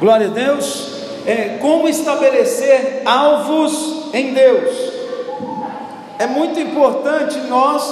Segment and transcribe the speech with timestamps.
[0.00, 0.88] Glória a Deus.
[1.26, 4.74] É, como estabelecer alvos em Deus.
[6.18, 7.82] É muito importante nós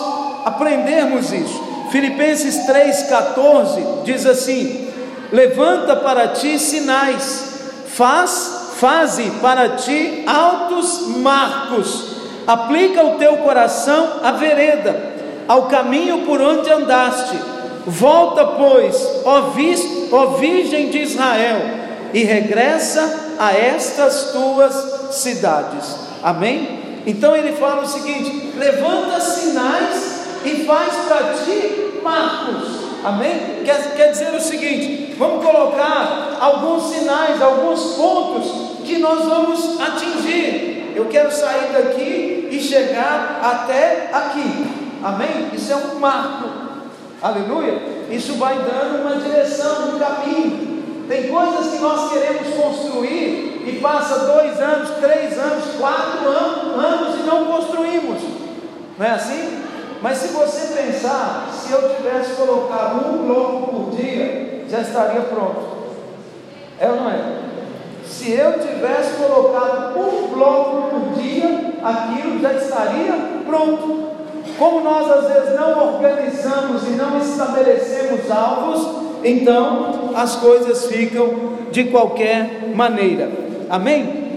[0.44, 1.68] aprendermos isso.
[1.90, 4.88] Filipenses 3,14 diz assim:
[5.30, 12.16] Levanta para ti sinais, faz, faze para ti altos marcos,
[12.46, 15.14] aplica o teu coração à vereda,
[15.46, 17.38] ao caminho por onde andaste.
[17.86, 25.96] Volta, pois, ó, vis, ó Virgem de Israel, e regressa a estas tuas cidades.
[26.22, 27.02] Amém?
[27.06, 32.78] Então ele fala o seguinte: levanta sinais e faz para ti marcos.
[33.04, 33.62] Amém?
[33.64, 40.92] Quer, quer dizer o seguinte: vamos colocar alguns sinais, alguns pontos que nós vamos atingir.
[40.96, 44.66] Eu quero sair daqui e chegar até aqui.
[45.02, 45.50] Amém?
[45.52, 46.48] Isso é um marco.
[47.22, 47.80] Aleluia.
[48.10, 50.77] Isso vai dando uma direção, um caminho.
[51.08, 57.22] Tem coisas que nós queremos construir e passa dois anos, três anos, quatro anos e
[57.22, 58.22] não construímos.
[58.98, 59.64] Não é assim?
[60.02, 65.78] Mas se você pensar, se eu tivesse colocado um bloco por dia, já estaria pronto.
[66.78, 67.38] É ou não é?
[68.04, 73.14] Se eu tivesse colocado um bloco por dia, aquilo já estaria
[73.46, 74.08] pronto.
[74.58, 81.84] Como nós às vezes não organizamos e não estabelecemos alvos, então as coisas ficam de
[81.84, 83.28] qualquer maneira.
[83.68, 84.28] Amém?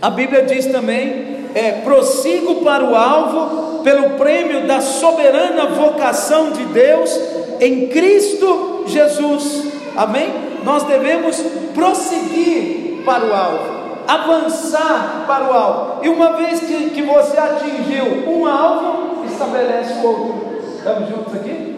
[0.00, 6.64] A Bíblia diz também: é, prossigo para o alvo pelo prêmio da soberana vocação de
[6.66, 7.18] Deus
[7.60, 9.64] em Cristo Jesus.
[9.96, 10.30] Amém?
[10.64, 11.36] Nós devemos
[11.74, 16.04] prosseguir para o alvo, avançar para o alvo.
[16.04, 20.60] E uma vez que, que você atingiu um alvo, estabelece outro.
[20.76, 21.76] Estamos juntos aqui?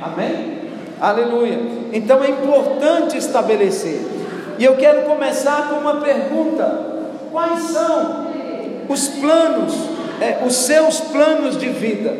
[0.00, 0.57] Amém?
[1.00, 1.58] Aleluia.
[1.92, 4.00] Então é importante estabelecer.
[4.58, 6.64] E eu quero começar com uma pergunta:
[7.30, 8.26] quais são
[8.88, 9.74] os planos,
[10.20, 12.14] é, os seus planos de vida?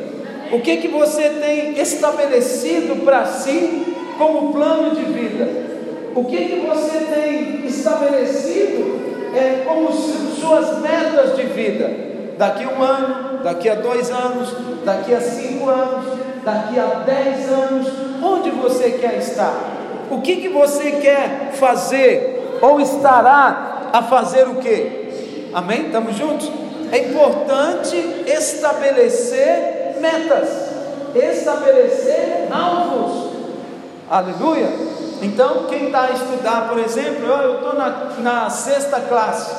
[0.52, 5.68] O que que você tem estabelecido para si como plano de vida?
[6.14, 8.98] O que que você tem estabelecido
[9.34, 11.90] é, como suas metas de vida?
[12.38, 14.54] Daqui um ano, daqui a dois anos,
[14.84, 19.54] daqui a cinco anos, daqui a dez anos, onde você quer estar?
[20.10, 22.58] O que, que você quer fazer?
[22.60, 25.50] Ou estará a fazer o que?
[25.52, 25.86] Amém?
[25.86, 26.50] Estamos juntos?
[26.90, 27.96] É importante
[28.26, 30.48] estabelecer metas,
[31.14, 33.32] estabelecer alvos.
[34.10, 34.68] Aleluia!
[35.20, 39.54] Então, quem está a estudar, por exemplo, eu estou na, na sexta classe,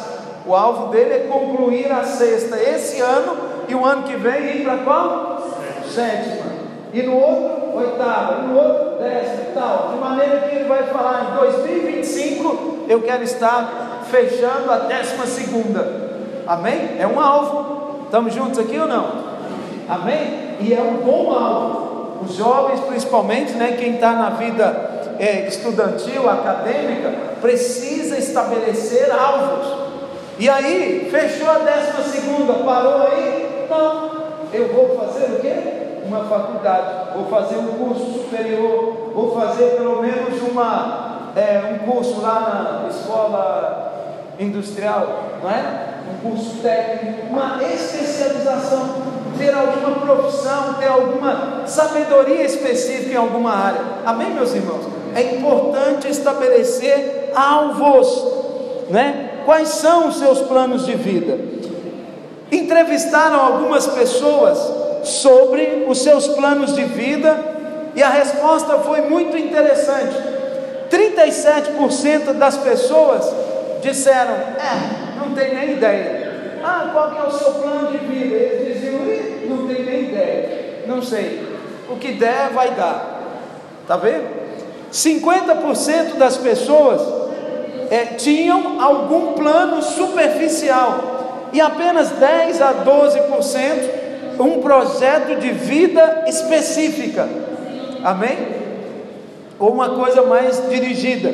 [0.46, 3.38] o alvo dele é concluir a sexta esse ano
[3.68, 5.52] e o ano que vem ir para qual?
[5.94, 6.49] Sétima.
[6.94, 8.40] E no outro, oitava.
[8.40, 9.92] E no outro, décima e tal.
[9.94, 16.10] De maneira que ele vai falar em 2025, eu quero estar fechando a décima segunda.
[16.48, 16.98] Amém?
[17.00, 18.06] É um alvo.
[18.06, 19.30] Estamos juntos aqui ou não?
[19.88, 20.56] Amém?
[20.60, 22.24] E é um bom alvo.
[22.24, 29.90] Os jovens, principalmente, né, quem está na vida é, estudantil, acadêmica, precisa estabelecer alvos.
[30.38, 33.68] E aí, fechou a décima segunda, parou aí?
[33.70, 34.10] Não.
[34.52, 35.69] Eu vou fazer o quê?
[36.10, 42.20] Uma faculdade, vou fazer um curso superior, vou fazer pelo menos uma, é, um curso
[42.20, 46.00] lá na escola industrial, não é?
[46.12, 48.90] Um curso técnico, uma especialização,
[49.38, 53.82] ter alguma profissão, ter alguma sabedoria específica em alguma área.
[54.04, 54.88] Amém, meus irmãos?
[55.14, 58.26] É importante estabelecer alvos,
[58.90, 59.42] né?
[59.46, 61.38] Quais são os seus planos de vida?
[62.52, 64.79] Entrevistaram algumas pessoas
[65.10, 67.38] sobre os seus planos de vida
[67.96, 70.16] e a resposta foi muito interessante.
[70.90, 73.30] 37% das pessoas
[73.82, 76.60] disseram: É, não tem nem ideia.
[76.64, 78.36] Ah, qual que é o seu plano de vida?
[78.36, 79.00] Eles diziam:
[79.50, 80.84] Não tem nem ideia.
[80.88, 81.48] Não sei.
[81.90, 83.20] O que der, vai dar.
[83.82, 84.40] Está vendo?
[84.92, 87.02] 50% das pessoas
[87.90, 93.99] é, tinham algum plano superficial e apenas 10 a 12%
[94.48, 97.28] um projeto de vida específica.
[98.04, 98.38] Amém?
[99.60, 101.34] Ou uma coisa mais dirigida.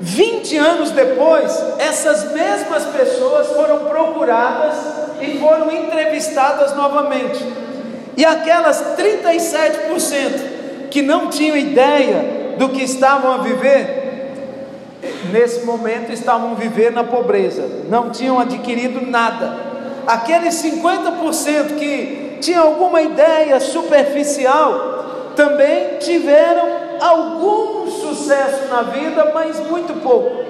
[0.00, 4.74] 20 anos depois, essas mesmas pessoas foram procuradas
[5.20, 7.40] e foram entrevistadas novamente.
[8.16, 14.32] E aquelas 37% que não tinham ideia do que estavam a viver,
[15.32, 19.56] nesse momento estavam vivendo na pobreza, não tinham adquirido nada.
[20.06, 26.68] Aqueles 50% que tinham alguma ideia superficial, também tiveram
[27.00, 30.42] algum sucesso na vida, mas muito pouco.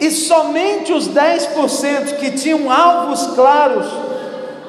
[0.00, 3.86] E somente os 10% que tinham alvos claros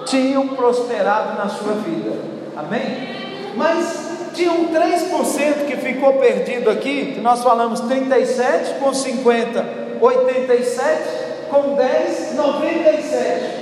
[0.05, 2.11] tinham prosperado na sua vida.
[2.57, 3.53] Amém?
[3.55, 9.65] Mas tinha um 3% que ficou perdido aqui, que nós falamos 37 com 50,
[10.01, 13.59] 87 com 10, 97.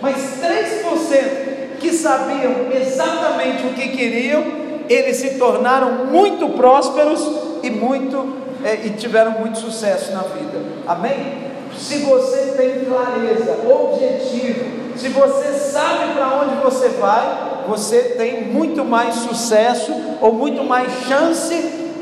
[0.00, 1.53] Mas 3%
[1.84, 4.42] que sabiam exatamente o que queriam,
[4.88, 7.20] eles se tornaram muito prósperos
[7.62, 10.58] e muito é, e tiveram muito sucesso na vida.
[10.86, 11.44] Amém?
[11.76, 14.64] Se você tem clareza, objetivo,
[14.96, 19.92] se você sabe para onde você vai, você tem muito mais sucesso
[20.22, 21.54] ou muito mais chance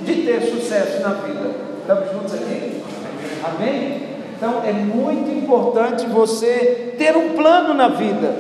[0.03, 1.51] de ter sucesso na vida.
[1.81, 2.81] Estamos juntos aqui?
[3.43, 4.03] Amém?
[4.37, 8.33] Então é muito importante você ter um plano na vida,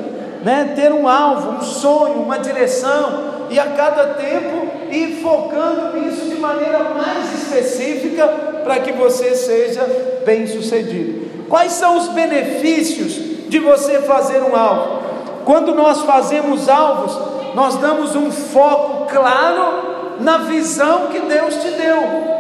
[0.44, 0.72] né?
[0.74, 6.36] ter um alvo, um sonho, uma direção, e a cada tempo ir focando nisso de
[6.36, 8.26] maneira mais específica
[8.64, 9.86] para que você seja
[10.24, 11.46] bem sucedido.
[11.48, 15.02] Quais são os benefícios de você fazer um alvo?
[15.44, 17.18] Quando nós fazemos alvos,
[17.54, 22.32] nós damos um foco claro na visão que Deus te deu.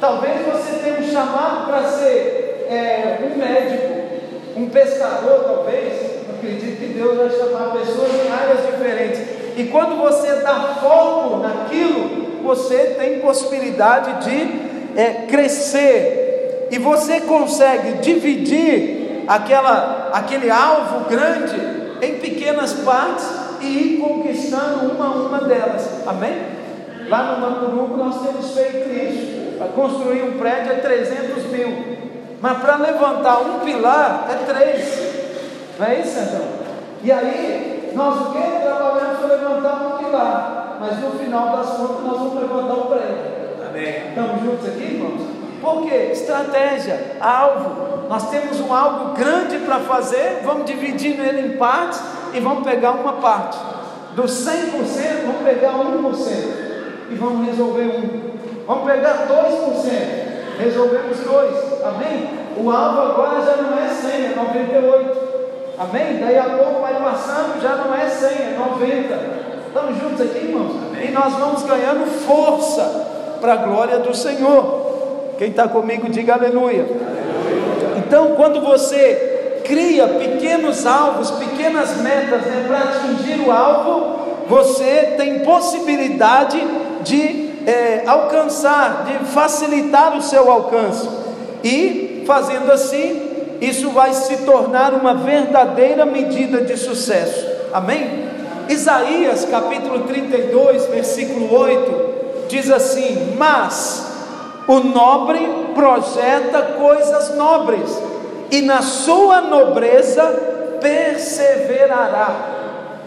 [0.00, 3.94] Talvez você tenha um chamado para ser é, um médico,
[4.56, 6.13] um pescador, talvez.
[6.44, 9.20] Acredito que Deus vai chamar pessoas em áreas diferentes.
[9.56, 16.68] E quando você dá foco naquilo, você tem possibilidade de é, crescer.
[16.70, 21.56] E você consegue dividir aquela, aquele alvo grande
[22.02, 23.26] em pequenas partes
[23.62, 25.88] e ir conquistando uma a uma delas.
[26.06, 26.36] Amém?
[27.08, 29.56] Lá no Macuruco nós temos feito isso.
[29.56, 31.96] Para construir um prédio é 300 mil.
[32.42, 35.13] Mas para levantar um pilar é três.
[35.78, 36.46] Não é isso, então?
[37.02, 38.60] E aí, nós o que?
[38.60, 40.76] Trabalhamos para levantar um pilar.
[40.80, 43.34] Mas no final das contas nós vamos levantar o prédio.
[43.68, 44.08] Amém.
[44.08, 45.20] Estamos juntos aqui, irmãos?
[45.60, 46.10] Por quê?
[46.12, 48.06] Estratégia, alvo.
[48.08, 52.02] Nós temos um algo grande para fazer, vamos dividir ele em partes
[52.34, 53.58] e vamos pegar uma parte.
[54.14, 56.64] Dos 100%, vamos pegar 1%
[57.10, 58.34] e vamos resolver um.
[58.66, 61.82] Vamos pegar 2%, resolvemos dois.
[61.82, 62.28] Amém?
[62.56, 65.23] O alvo agora já não é 100, é 98.
[65.78, 66.18] Amém?
[66.20, 69.44] Daí a pouco vai passando, já não é 100, é 90.
[69.66, 70.76] Estamos juntos aqui, irmãos?
[70.88, 71.08] Amém.
[71.08, 72.82] E nós vamos ganhando força
[73.40, 75.34] para a glória do Senhor.
[75.36, 76.86] Quem está comigo, diga aleluia.
[77.96, 85.40] Então, quando você cria pequenos alvos, pequenas metas né, para atingir o alvo, você tem
[85.40, 86.62] possibilidade
[87.02, 91.08] de é, alcançar, de facilitar o seu alcance.
[91.64, 93.23] E fazendo assim,
[93.60, 97.46] isso vai se tornar uma verdadeira medida de sucesso.
[97.72, 98.24] Amém?
[98.68, 102.14] Isaías capítulo 32, versículo 8,
[102.48, 104.12] diz assim: Mas
[104.66, 105.40] o nobre
[105.74, 108.02] projeta coisas nobres,
[108.50, 110.22] e na sua nobreza
[110.80, 112.34] perseverará.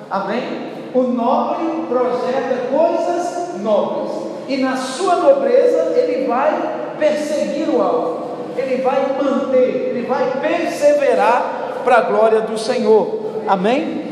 [0.10, 0.78] Amém?
[0.94, 4.12] O nobre projeta coisas nobres,
[4.48, 8.27] e na sua nobreza ele vai perseguir o alvo,
[8.62, 13.44] ele vai manter, ele vai perseverar para a glória do Senhor.
[13.48, 14.06] Amém?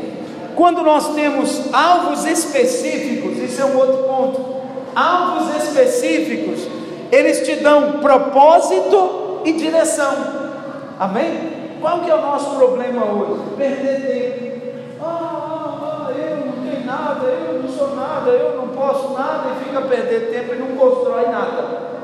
[0.54, 4.56] Quando nós temos alvos específicos, isso é um outro ponto.
[4.94, 6.66] Alvos específicos
[7.10, 10.12] eles te dão propósito e direção.
[10.98, 11.76] Amém?
[11.80, 13.42] Qual que é o nosso problema hoje?
[13.56, 14.56] Perder tempo.
[15.00, 19.50] Ah, ah, ah, eu não tenho nada, eu não sou nada, eu não posso nada
[19.50, 21.95] e fica perder tempo e não constrói nada.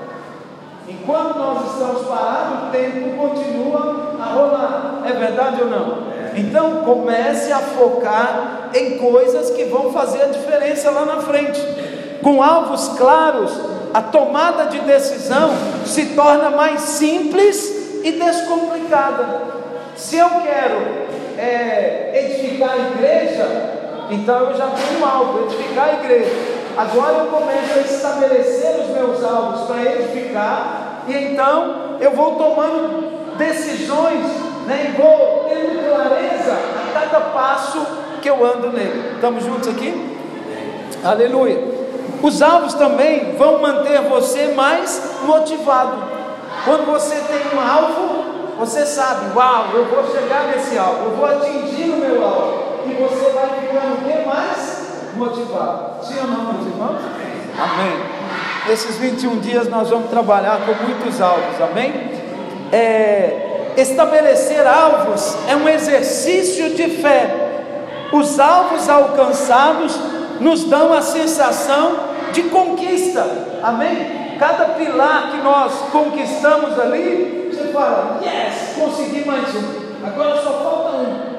[0.89, 5.03] Enquanto nós estamos parados, o tempo continua a rolar.
[5.07, 6.13] É verdade ou não?
[6.35, 11.61] Então comece a focar em coisas que vão fazer a diferença lá na frente.
[12.23, 13.53] Com alvos claros,
[13.93, 15.51] a tomada de decisão
[15.85, 19.43] se torna mais simples e descomplicada.
[19.97, 20.79] Se eu quero
[21.39, 23.47] é, edificar a igreja,
[24.11, 26.62] então eu já tenho um alvo, edificar a igreja.
[26.77, 33.37] Agora eu começo a estabelecer os meus alvos para edificar, e então eu vou tomando
[33.37, 34.27] decisões,
[34.67, 37.87] né, e vou tendo clareza a cada passo
[38.23, 39.15] que eu ando nele.
[39.15, 40.19] Estamos juntos aqui?
[41.05, 41.73] Aleluia.
[42.23, 45.97] Os alvos também vão manter você mais motivado.
[46.65, 51.27] Quando você tem um alvo, você sabe, uau, eu vou chegar nesse alvo, eu vou
[51.27, 52.63] atingir o meu alvo.
[52.87, 54.82] E você vai ficando o que mais?
[55.17, 56.05] Motivado.
[56.05, 57.01] Sim ou não, meus irmãos?
[57.59, 58.23] Amém.
[58.71, 61.93] Esses 21 dias nós vamos trabalhar com muitos alvos, amém?
[62.73, 67.53] É, estabelecer alvos é um exercício de fé.
[68.13, 69.99] Os alvos alcançados
[70.41, 73.27] nos dão a sensação de conquista,
[73.63, 74.37] amém?
[74.39, 80.07] Cada pilar que nós conquistamos ali, você fala, yes, consegui mais um.
[80.07, 81.32] Agora só falta um.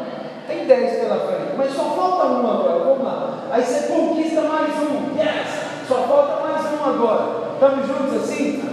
[0.48, 2.84] Tem dez pela frente, mas só falta um agora.
[2.84, 3.40] Vamos lá.
[3.52, 5.18] Aí você conquista mais um.
[5.18, 7.54] Yes, só falta mais um agora.
[7.54, 8.64] Estamos juntos assim?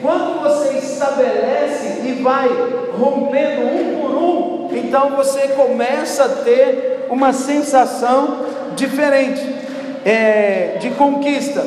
[0.00, 2.48] Quando você estabelece e vai
[2.98, 9.42] rompendo um por um, então você começa a ter uma sensação diferente
[10.04, 11.66] é, de conquista.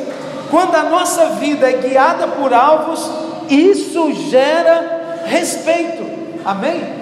[0.50, 3.10] Quando a nossa vida é guiada por alvos,
[3.50, 6.04] isso gera respeito.
[6.44, 7.01] Amém?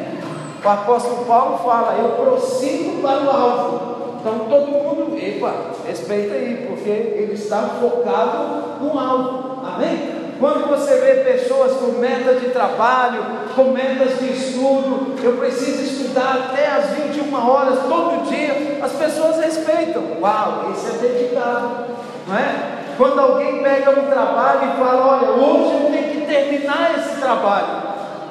[0.63, 3.99] O apóstolo Paulo fala: Eu prossigo para o alvo.
[4.19, 5.53] Então todo mundo, epa,
[5.87, 9.65] respeita aí, porque ele está focado no alvo.
[9.65, 10.19] Amém?
[10.39, 13.21] Quando você vê pessoas com metas de trabalho,
[13.55, 19.37] com metas de estudo, eu preciso estudar até as 21 horas todo dia, as pessoas
[19.37, 20.01] respeitam.
[20.21, 21.87] Uau, esse é dedicado,
[22.25, 22.79] não é?
[22.97, 27.78] Quando alguém pega um trabalho e fala, olha, hoje eu tenho que terminar esse trabalho,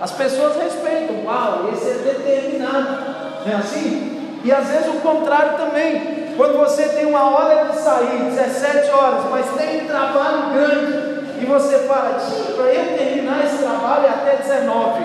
[0.00, 1.24] as pessoas respeitam.
[1.24, 4.40] Uau, esse é determinado, não é assim?
[4.44, 6.28] E às vezes o contrário também.
[6.36, 11.44] Quando você tem uma hora de sair, 17 horas, mas tem um trabalho grande, e
[11.44, 12.16] você fala,
[12.54, 15.02] para eu terminar esse trabalho é até 19,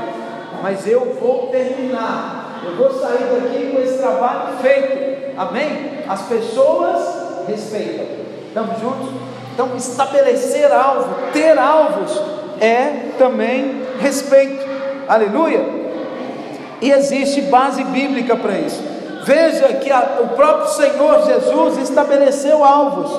[0.61, 6.03] mas eu vou terminar, eu vou sair daqui com esse trabalho feito, amém?
[6.07, 8.05] As pessoas respeitam,
[8.47, 9.09] estamos juntos?
[9.53, 12.19] Então, estabelecer alvo, ter alvos,
[12.59, 14.65] é também respeito,
[15.07, 15.65] aleluia.
[16.81, 18.83] E existe base bíblica para isso.
[19.25, 23.11] Veja que a, o próprio Senhor Jesus estabeleceu alvos.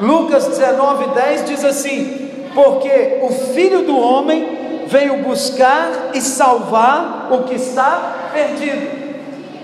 [0.00, 7.42] Lucas 19, 10 diz assim: porque o Filho do Homem veio buscar e salvar o
[7.42, 9.04] que está perdido.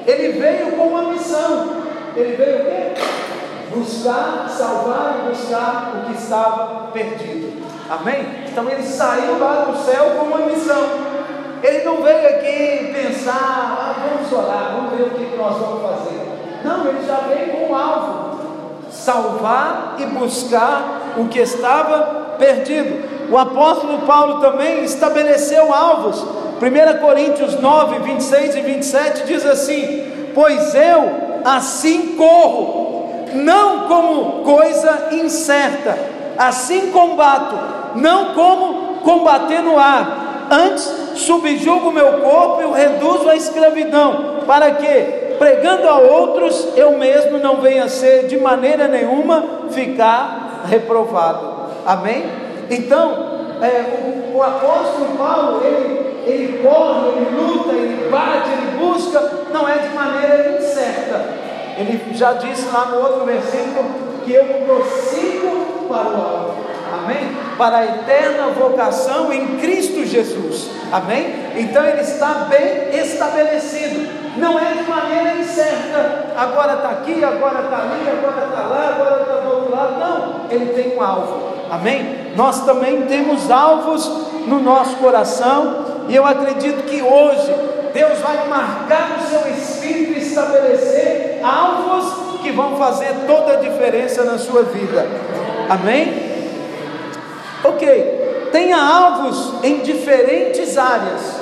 [0.06, 1.76] Ele veio com uma missão.
[2.16, 3.02] Ele veio o quê?
[3.74, 7.62] Buscar, salvar e buscar o que estava perdido.
[7.88, 8.44] Amém?
[8.50, 11.09] Então ele saiu lá do céu com uma missão.
[11.62, 16.20] Ele não veio aqui pensar, ah, vamos orar, vamos ver o que nós vamos fazer.
[16.64, 18.40] Não, ele já veio com um alvo:
[18.90, 23.08] salvar e buscar o que estava perdido.
[23.30, 26.20] O apóstolo Paulo também estabeleceu alvos.
[26.60, 35.08] 1 Coríntios 9, 26 e 27 diz assim: Pois eu assim corro, não como coisa
[35.12, 35.96] incerta,
[36.36, 37.56] assim combato,
[37.96, 40.19] não como combater no ar,
[40.50, 40.82] antes
[41.14, 47.38] subjugo meu corpo e o reduzo à escravidão, para que, pregando a outros, eu mesmo
[47.38, 51.60] não venha ser de maneira nenhuma ficar reprovado.
[51.86, 52.24] Amém?
[52.68, 53.30] Então,
[53.62, 59.20] é, o, o, apóstolo Paulo, ele, ele corre, ele luta, ele bate, ele busca,
[59.52, 61.24] não é de maneira incerta.
[61.76, 63.84] Ele já disse lá no outro versículo
[64.24, 66.70] que eu prossigo para o alto.
[66.92, 67.36] Amém?
[67.56, 70.70] Para a eterna vocação em Cristo Jesus.
[70.92, 71.34] Amém?
[71.56, 74.20] Então ele está bem estabelecido.
[74.36, 76.32] Não é de maneira incerta.
[76.36, 79.98] Agora está aqui, agora está ali, agora está lá, agora está do outro lado.
[79.98, 81.50] Não, ele tem um alvo.
[81.70, 82.32] Amém?
[82.36, 84.06] Nós também temos alvos
[84.46, 87.54] no nosso coração, e eu acredito que hoje
[87.92, 94.24] Deus vai marcar no seu espírito e estabelecer alvos que vão fazer toda a diferença
[94.24, 95.06] na sua vida.
[95.68, 96.29] Amém?
[97.62, 101.40] Ok, tenha alvos em diferentes áreas.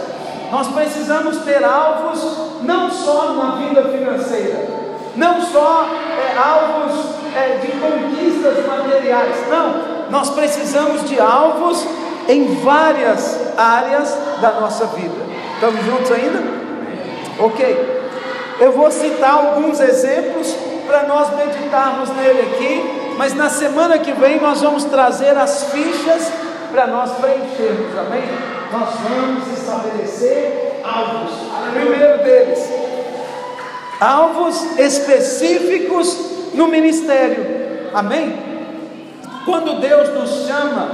[0.51, 2.21] Nós precisamos ter alvos
[2.63, 4.67] não só na vida financeira,
[5.15, 7.05] não só é, alvos
[7.37, 11.87] é, de conquistas materiais, não, nós precisamos de alvos
[12.29, 15.29] em várias áreas da nossa vida.
[15.55, 16.43] Estamos juntos ainda?
[17.39, 17.99] Ok.
[18.61, 20.55] Eu vou citar alguns exemplos
[20.87, 26.33] para nós meditarmos nele aqui, mas na semana que vem nós vamos trazer as fichas
[26.71, 28.23] para nós preenchermos, amém?
[28.71, 31.33] Nós vamos estabelecer alvos.
[31.73, 32.73] Primeiro deles,
[34.01, 36.17] alvos específicos
[36.55, 38.39] no ministério, amém?
[39.45, 40.89] Quando Deus nos chama,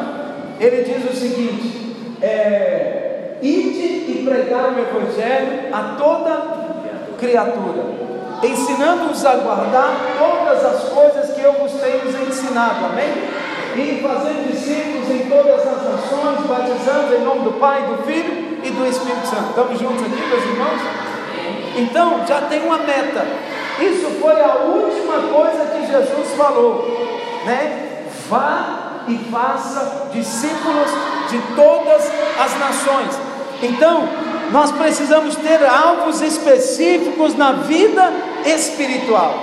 [0.59, 8.04] Ele diz o seguinte: é, ide e pregar o Evangelho a toda criatura,
[8.45, 13.13] ensinando-os a guardar todas as coisas que eu vos tenho ensinado, amém?
[13.77, 18.71] E fazendo discípulos em todas as nações, batizando em nome do Pai, do Filho e
[18.71, 19.51] do Espírito Santo.
[19.51, 20.81] Estamos juntos aqui, meus irmãos?
[21.77, 23.27] Então, já tem uma meta.
[23.81, 26.89] Isso foi a última coisa que Jesus falou,
[27.45, 28.07] né?
[28.29, 30.91] Vá e faça discípulos
[31.29, 33.19] de todas as nações.
[33.63, 34.09] Então,
[34.51, 38.13] nós precisamos ter alvos específicos na vida
[38.47, 39.35] espiritual.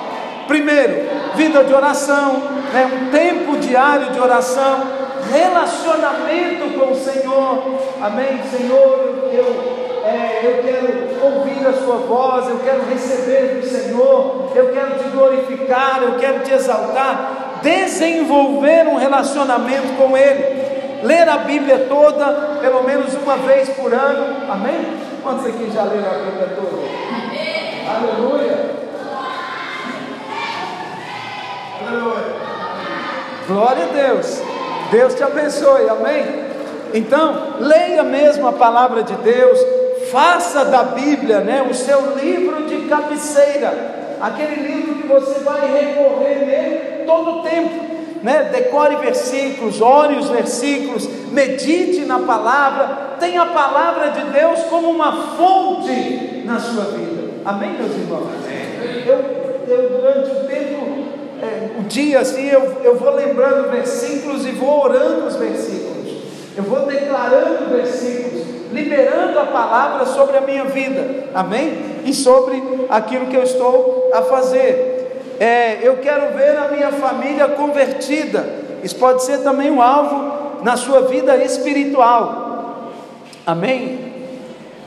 [0.47, 2.33] Primeiro, vida de oração,
[2.73, 4.83] né, um tempo diário de oração,
[5.31, 7.79] relacionamento com o Senhor.
[8.01, 8.39] Amém?
[8.49, 14.69] Senhor, eu, é, eu quero ouvir a Sua voz, eu quero receber do Senhor, eu
[14.73, 17.59] quero te glorificar, eu quero te exaltar.
[17.61, 20.70] Desenvolver um relacionamento com Ele.
[21.03, 22.25] Ler a Bíblia toda,
[22.61, 24.51] pelo menos uma vez por ano.
[24.51, 24.97] Amém?
[25.23, 26.77] Quantos aqui já leram a Bíblia toda?
[27.25, 27.87] Amém.
[27.87, 28.81] Aleluia.
[33.47, 34.41] Glória a Deus.
[34.91, 35.89] Deus te abençoe.
[35.89, 36.25] Amém.
[36.93, 39.59] Então, leia mesmo a palavra de Deus.
[40.11, 43.73] Faça da Bíblia, né, o seu livro de cabeceira.
[44.21, 47.90] Aquele livro que você vai recorrer nele todo o tempo
[48.23, 48.49] né?
[48.51, 55.11] decore versículos, ore os versículos, medite na palavra, tenha a palavra de Deus como uma
[55.37, 57.31] fonte na sua vida.
[57.45, 58.27] Amém, meus irmãos?
[59.05, 61.05] Eu, eu durante o tempo,
[61.41, 66.13] é, o dia assim, eu, eu vou lembrando versículos e vou orando os versículos,
[66.55, 72.01] eu vou declarando versículos, liberando a palavra sobre a minha vida, amém?
[72.05, 74.90] E sobre aquilo que eu estou a fazer
[75.41, 78.45] é, eu quero ver a minha família convertida.
[78.83, 82.91] Isso pode ser também um alvo na sua vida espiritual.
[83.43, 84.13] Amém?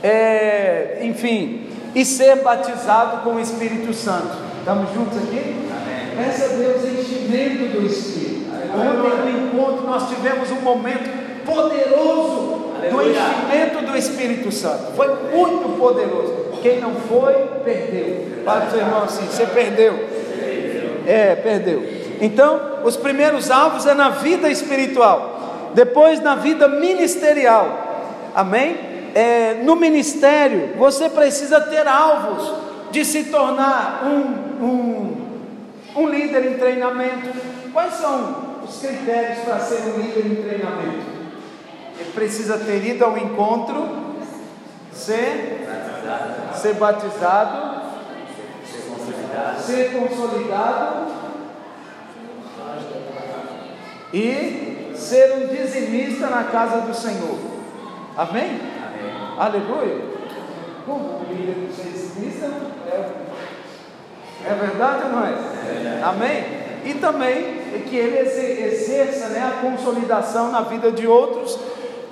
[0.01, 4.31] É, enfim, e ser batizado com o Espírito Santo.
[4.59, 5.67] Estamos juntos aqui?
[5.69, 6.25] Amém.
[6.25, 8.45] Peça a Deus enchimento do Espírito.
[8.73, 14.93] Ontem no encontro nós tivemos um momento poderoso do enchimento do Espírito Santo.
[14.95, 16.33] Foi muito poderoso.
[16.61, 17.33] Quem não foi,
[17.65, 18.43] perdeu.
[18.45, 20.14] Fala para o seu irmão assim: você perdeu.
[21.05, 21.83] É, perdeu.
[22.21, 28.31] Então, os primeiros alvos é na vida espiritual, depois na vida ministerial.
[28.33, 28.77] Amém?
[29.13, 32.53] É, no ministério, você precisa ter alvos
[32.91, 35.27] de se tornar um, um,
[35.95, 37.29] um líder em treinamento.
[37.71, 41.15] Quais são os critérios para ser um líder em treinamento?
[41.99, 43.87] Ele precisa ter ido ao encontro,
[44.91, 45.67] ser,
[46.53, 47.64] ser batizado,
[49.59, 51.07] ser consolidado
[54.13, 57.37] e ser um dizimista na casa do Senhor.
[58.17, 58.59] Amém?
[58.83, 59.37] Amém.
[59.37, 60.15] Aleluia.
[61.75, 62.45] Ser dizimista?
[62.87, 63.11] É,
[64.45, 65.31] é verdade ou não é?
[65.31, 66.01] é.
[66.03, 66.65] Amém?
[66.85, 71.57] E também que ele exerça né, a consolidação na vida de outros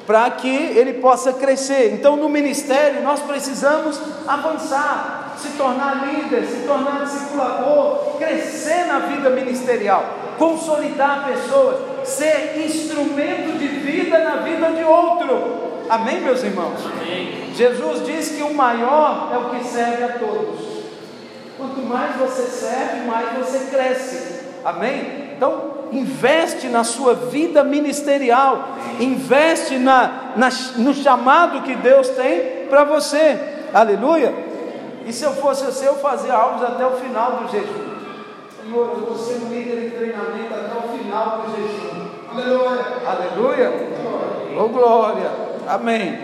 [0.06, 1.94] para que ele possa crescer.
[1.94, 9.30] Então, no ministério, nós precisamos avançar se tornar líder, se tornar discipulador, crescer na vida
[9.30, 10.06] ministerial,
[10.38, 15.64] consolidar pessoas, ser instrumento de vida na vida de outro.
[15.90, 16.80] Amém, meus irmãos?
[16.86, 17.52] Amém.
[17.54, 20.74] Jesus diz que o maior é o que serve a todos.
[21.58, 24.44] Quanto mais você serve, mais você cresce.
[24.66, 25.34] Amém?
[25.36, 28.70] Então, investe na sua vida ministerial,
[29.00, 33.40] investe na, na no chamado que Deus tem para você.
[33.74, 34.53] Aleluia.
[35.06, 37.94] E se eu fosse você, eu fazia algo até o final do jejum.
[38.62, 42.08] Senhor, eu vou ser um líder em treinamento até o final do jejum.
[42.32, 42.86] Aleluia.
[43.06, 43.72] Aleluia.
[44.58, 45.32] Oh glória.
[45.68, 46.20] Amém.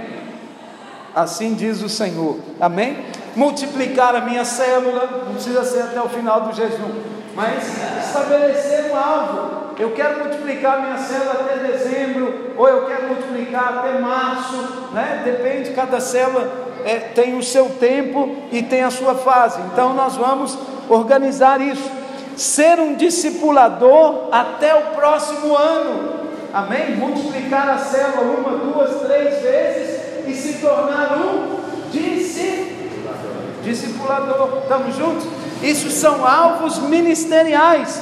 [1.15, 2.37] Assim diz o Senhor.
[2.59, 3.05] Amém?
[3.35, 6.91] Multiplicar a minha célula, não precisa ser até o final do jejum,
[7.35, 7.63] mas
[8.05, 9.48] estabelecer um alvo.
[9.79, 15.21] Eu quero multiplicar minha célula até dezembro, ou eu quero multiplicar até março, né?
[15.23, 16.51] Depende, cada célula
[16.83, 19.61] é, tem o seu tempo e tem a sua fase.
[19.71, 20.57] Então nós vamos
[20.89, 21.89] organizar isso.
[22.35, 26.19] Ser um discipulador até o próximo ano.
[26.53, 26.97] Amém?
[26.97, 31.59] Multiplicar a célula uma, duas, três vezes e se tornar um
[31.91, 33.63] discipulador.
[33.63, 34.57] discipulador.
[34.63, 35.27] Estamos juntos?
[35.61, 38.01] Isso são alvos ministeriais,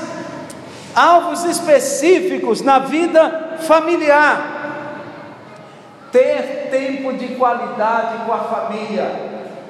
[0.98, 4.58] alvos específicos na vida familiar
[6.12, 9.12] ter tempo de qualidade com a família,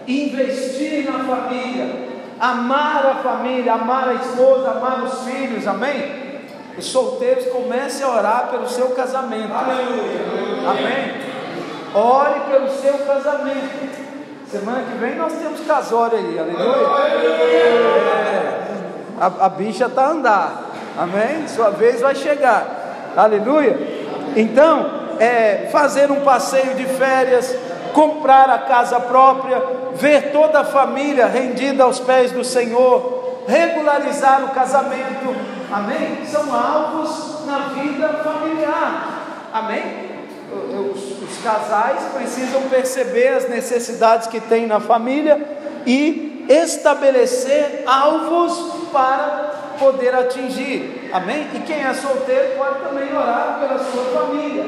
[0.08, 2.08] investir na família,
[2.40, 6.28] amar a família, amar a esposa, amar os filhos, amém?
[6.78, 9.52] Os solteiros comecem a orar pelo seu casamento.
[9.52, 10.70] Aleluia.
[10.70, 11.28] Amém?
[11.94, 14.08] Ore pelo seu casamento.
[14.50, 16.88] Semana que vem nós temos casório aí, aleluia.
[17.52, 18.68] É,
[19.20, 20.67] a, a bicha está a andar,
[20.98, 21.48] amém?
[21.48, 23.78] Sua vez vai chegar, aleluia.
[24.36, 27.56] Então, é, fazer um passeio de férias,
[27.94, 29.62] comprar a casa própria,
[29.96, 35.36] ver toda a família rendida aos pés do Senhor, regularizar o casamento,
[35.72, 36.26] amém?
[36.26, 40.08] São alvos na vida familiar, amém?
[40.52, 49.47] Os, os casais precisam perceber as necessidades que tem na família e estabelecer alvos para
[49.78, 51.10] poder atingir.
[51.14, 51.48] Amém?
[51.54, 54.66] E quem é solteiro pode também orar pela sua família.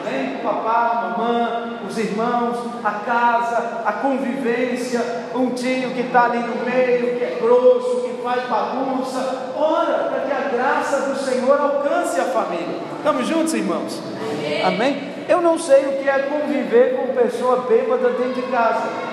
[0.00, 0.36] Amém?
[0.36, 5.00] O papá, a mamãe, os irmãos, a casa, a convivência,
[5.34, 9.52] um tio que está ali no meio, que é grosso, que faz bagunça.
[9.56, 12.80] Ora para que a graça do Senhor alcance a família.
[12.96, 14.00] Estamos juntos, irmãos?
[14.20, 14.64] Amém?
[14.64, 15.12] Amém?
[15.28, 19.11] Eu não sei o que é conviver com pessoa bêbada dentro de casa.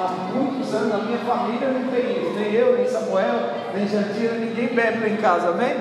[0.00, 4.32] Há muitos anos na minha família não tem isso, nem eu, nem Samuel, nem Jantira,
[4.32, 5.76] ninguém bebe lá em casa, amém?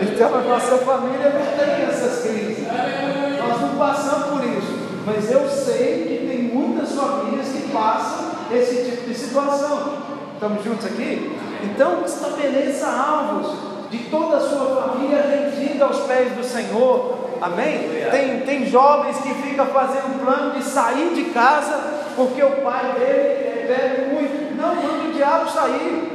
[0.00, 2.68] Então a nossa família não tem essas crises.
[2.68, 4.78] Nós não passamos por isso.
[5.04, 9.92] Mas eu sei que tem muitas famílias que passam esse tipo de situação.
[10.34, 11.36] Estamos juntos aqui?
[11.64, 13.56] Então estabeleça alvos
[13.90, 17.24] de toda a sua família rendida aos pés do Senhor.
[17.40, 17.90] Amém?
[18.10, 23.53] Tem, tem jovens que ficam fazendo plano de sair de casa porque o pai dele
[23.66, 24.56] bebe muito.
[24.56, 26.14] Não, manda o diabo sair.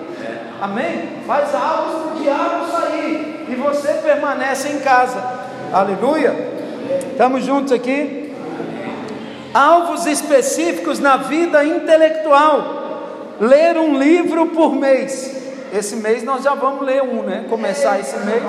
[0.62, 1.10] Amém?
[1.26, 5.24] Faz algo para o diabo sair e você permanece em casa.
[5.72, 6.36] Aleluia.
[7.12, 8.34] Estamos juntos aqui?
[9.54, 12.80] Alvos específicos na vida intelectual.
[13.40, 15.38] Ler um livro por mês.
[15.72, 17.46] Esse mês nós já vamos ler um, né?
[17.50, 18.44] Começar esse mês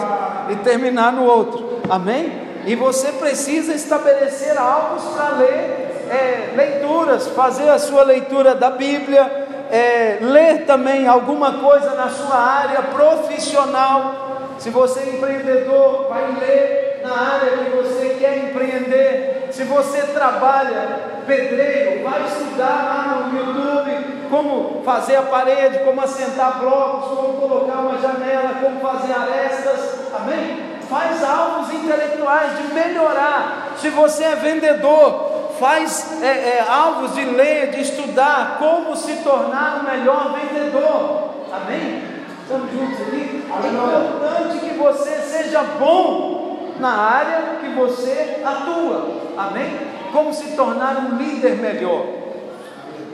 [0.50, 1.80] e terminar no outro.
[1.88, 2.32] Amém?
[2.66, 9.48] E você precisa estabelecer alvos para ler é, leituras, fazer a sua leitura da Bíblia,
[9.70, 14.28] é, ler também alguma coisa na sua área profissional.
[14.58, 19.48] Se você é empreendedor, vai ler na área que você quer empreender.
[19.52, 26.58] Se você trabalha pedreiro, vai estudar lá no YouTube como fazer a parede, como assentar
[26.60, 30.10] blocos, como colocar uma janela, como fazer arestas.
[30.14, 30.70] Amém?
[30.90, 33.74] faz alvos intelectuais de melhorar.
[33.78, 35.29] Se você é vendedor,
[35.60, 41.30] faz é, é, alvos de ler, de estudar como se tornar o melhor vendedor.
[41.52, 42.02] Amém?
[42.42, 43.44] Estamos juntos aqui?
[43.48, 49.20] É importante que você seja bom na área que você atua.
[49.36, 49.78] Amém?
[50.10, 52.06] Como se tornar um líder melhor.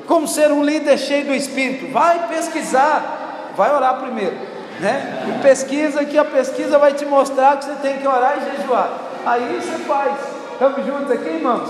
[0.06, 1.92] Como ser um líder cheio do Espírito.
[1.92, 3.52] Vai pesquisar.
[3.56, 5.24] Vai orar primeiro né?
[5.28, 8.90] E pesquisa que a pesquisa vai te mostrar que você tem que orar e jejuar.
[9.24, 10.35] Aí você faz.
[10.56, 11.68] Estamos juntos aqui, irmãos?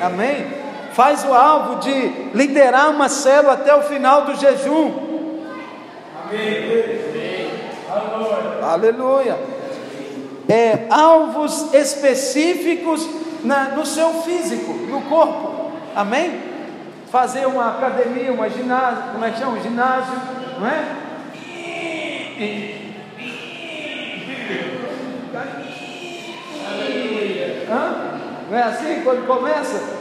[0.00, 0.02] Amém.
[0.02, 0.46] Amém.
[0.92, 1.90] Faz o alvo de
[2.32, 4.92] liderar uma célula até o final do jejum.
[6.28, 7.50] Amém.
[7.90, 8.64] Aleluia.
[8.64, 9.38] Aleluia.
[10.48, 13.04] É, alvos específicos
[13.42, 15.72] na, no seu físico, no corpo.
[15.96, 16.40] Amém?
[17.10, 19.58] Fazer uma academia, uma ginásio, como é que chama?
[19.58, 20.14] Um ginásio,
[20.60, 21.10] não é?
[28.50, 30.00] Não é assim quando começa?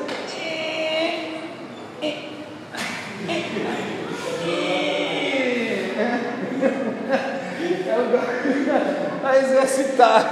[9.23, 10.31] a exercitar.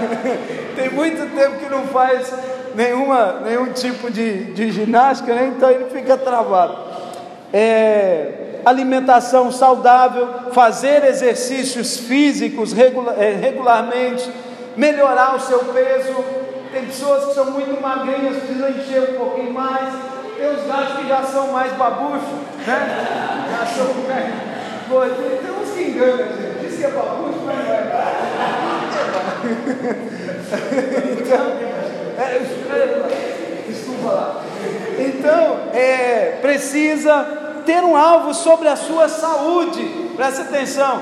[0.75, 2.33] Tem muito tempo que não faz
[2.73, 5.53] nenhuma, nenhum tipo de, de ginástica, né?
[5.55, 6.75] então ele fica travado.
[7.53, 14.27] É, alimentação saudável, fazer exercícios físicos regular, é, regularmente,
[14.75, 16.36] melhorar o seu peso.
[16.77, 19.95] Tem pessoas que são muito magrinhas, precisam encher um pouquinho mais.
[20.37, 22.21] Tem os gajos que já são mais babuchos,
[22.67, 23.47] né?
[23.49, 23.87] Já são.
[24.03, 24.31] Né?
[24.87, 26.59] Tem uns que enganam, gente.
[26.61, 27.81] Diz que é babucho, mas não é.
[31.19, 31.45] então,
[32.19, 32.41] é,
[33.67, 34.43] desculpa lá.
[34.99, 37.25] Então, é, precisa
[37.65, 40.11] ter um alvo sobre a sua saúde.
[40.15, 41.01] Preste atenção.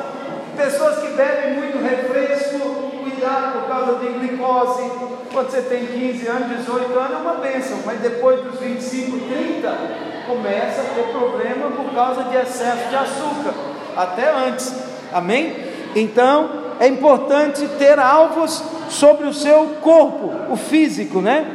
[0.55, 2.59] Pessoas que bebem muito refresco,
[3.03, 5.15] cuidado por causa de glicose.
[5.35, 9.77] Quando você tem 15 anos, 18 anos, é uma bênção, mas depois dos 25, 30,
[10.25, 13.53] começa a ter problema por causa de excesso de açúcar,
[13.97, 14.73] até antes.
[15.11, 15.53] Amém?
[15.93, 21.45] Então, é importante ter alvos sobre o seu corpo, o físico, né?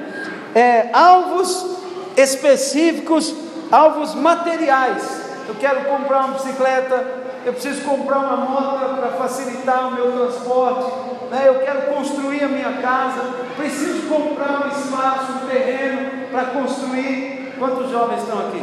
[0.54, 1.78] É, alvos
[2.18, 3.34] específicos
[3.70, 5.22] alvos materiais.
[5.48, 10.92] Eu quero comprar uma bicicleta, eu preciso comprar uma moto para facilitar o meu transporte,
[11.30, 11.44] né?
[11.46, 13.22] eu quero construir a minha casa,
[13.56, 17.54] preciso comprar um espaço, um terreno para construir.
[17.58, 18.62] Quantos jovens estão aqui?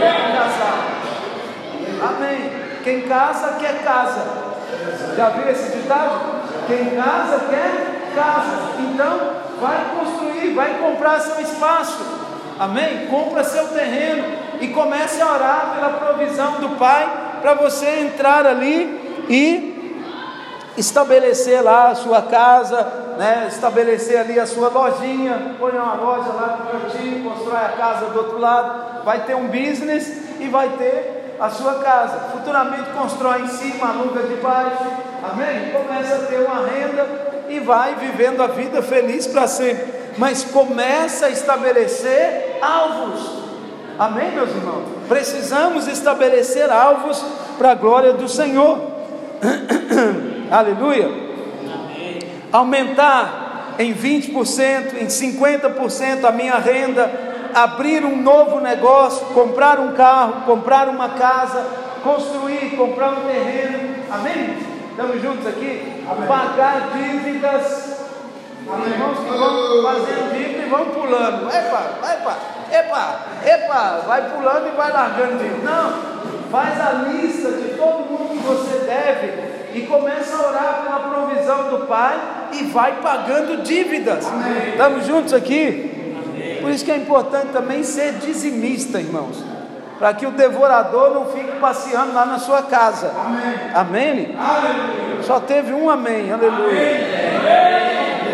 [0.00, 0.96] Casar.
[2.08, 2.50] Amém.
[2.82, 4.24] Quem casa quer casa.
[5.14, 6.42] Já viu esse ditado?
[6.66, 8.80] Quem casa quer casa.
[8.80, 11.98] Então, vai construir, vai comprar seu espaço.
[12.58, 13.06] Amém?
[13.08, 14.24] Compra seu terreno
[14.60, 19.76] e comece a orar pela provisão do Pai para você entrar ali e
[20.76, 22.82] estabelecer lá a sua casa,
[23.18, 23.46] né?
[23.48, 28.18] estabelecer ali a sua lojinha, põe uma loja lá no cantinho, constrói a casa do
[28.18, 30.06] outro lado, vai ter um business
[30.38, 32.18] e vai ter a sua casa.
[32.32, 34.84] Futuramente constrói em cima, aluga de baixo.
[35.30, 35.72] Amém?
[35.72, 37.06] Começa a ter uma renda
[37.48, 39.94] e vai vivendo a vida feliz para sempre.
[40.18, 43.44] Mas começa a estabelecer alvos.
[43.98, 44.95] Amém, meus irmãos?
[45.08, 47.22] Precisamos estabelecer alvos
[47.58, 48.78] para a glória do Senhor.
[50.50, 51.08] Aleluia.
[52.52, 57.10] Aumentar em 20%, em 50% a minha renda,
[57.54, 61.64] abrir um novo negócio, comprar um carro, comprar uma casa,
[62.02, 63.96] construir, comprar um terreno.
[64.10, 64.56] Amém?
[64.90, 66.04] Estamos juntos aqui?
[66.08, 66.28] Amém.
[66.28, 67.96] Pagar dívidas.
[68.72, 68.88] Amém.
[68.88, 71.48] Irmãos que vão fazendo dívida e vão pulando.
[71.48, 72.36] Epa, epa,
[72.70, 75.70] epa, epa, vai pulando e vai largando dívida.
[75.70, 76.16] Não.
[76.50, 81.68] Faz a lista de todo mundo que você deve e começa a orar pela provisão
[81.68, 82.18] do Pai
[82.52, 84.26] e vai pagando dívidas.
[84.26, 84.70] Amém.
[84.70, 86.14] Estamos juntos aqui?
[86.24, 86.56] Amém.
[86.60, 89.44] Por isso que é importante também ser dizimista, irmãos.
[89.98, 93.12] Para que o devorador não fique passeando lá na sua casa.
[93.74, 94.36] Amém?
[94.38, 95.22] amém?
[95.22, 96.32] Só teve um amém.
[96.32, 97.16] Aleluia.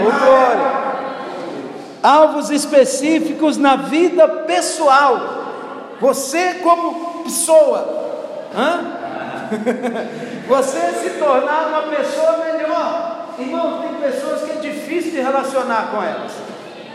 [0.00, 0.81] Oh, glória.
[2.02, 5.20] Alvos específicos na vida pessoal.
[6.00, 8.02] Você como pessoa?
[10.48, 13.26] Você se tornar uma pessoa melhor.
[13.38, 16.32] Irmão, tem pessoas que é difícil de relacionar com elas.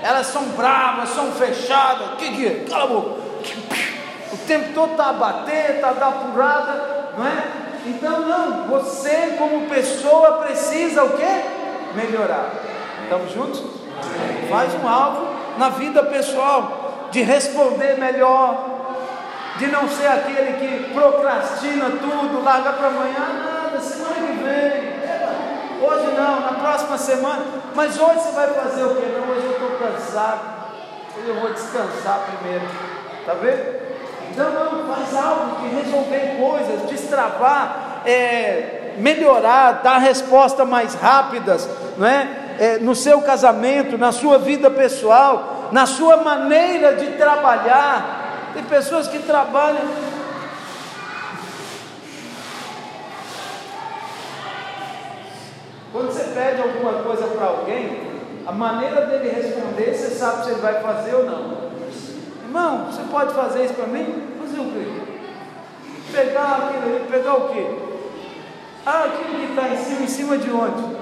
[0.04, 2.10] Elas são bravas, são fechadas.
[2.18, 2.66] Que que é?
[2.70, 3.22] Cala a boca.
[4.32, 7.68] O tempo todo está a bater, está a dar porrada, não é?
[7.86, 11.44] Então não, você como pessoa precisa o quê?
[11.96, 12.52] Melhorar.
[13.04, 13.64] Estamos juntos?
[14.50, 18.78] Faz um alvo na vida pessoal de responder melhor,
[19.58, 24.98] de não ser aquele que procrastina tudo, larga para amanhã, nada, semana que vem,
[25.82, 29.06] hoje não, na próxima semana, mas hoje você vai fazer o quê?
[29.18, 30.40] Não, hoje eu estou cansado,
[31.26, 32.66] eu vou descansar primeiro,
[33.20, 33.88] está vendo?
[34.32, 42.06] Então não, faz algo de resolver coisas, destravar, é, melhorar, dar respostas mais rápidas, não
[42.06, 42.47] é?
[42.60, 42.78] É?
[42.80, 49.20] No seu casamento, na sua vida pessoal, na sua maneira de trabalhar, tem pessoas que
[49.20, 49.88] trabalham.
[55.92, 58.08] Quando você pede alguma coisa para alguém,
[58.46, 61.68] a maneira dele responder, você sabe se ele vai fazer ou não.
[62.44, 64.28] Irmão, você pode fazer isso para mim?
[64.40, 64.88] Fazer o quê?
[66.12, 67.66] Pegar aquilo ali, pegar o quê?
[68.86, 70.98] Ah, aquilo que está em cima, em cima de onde?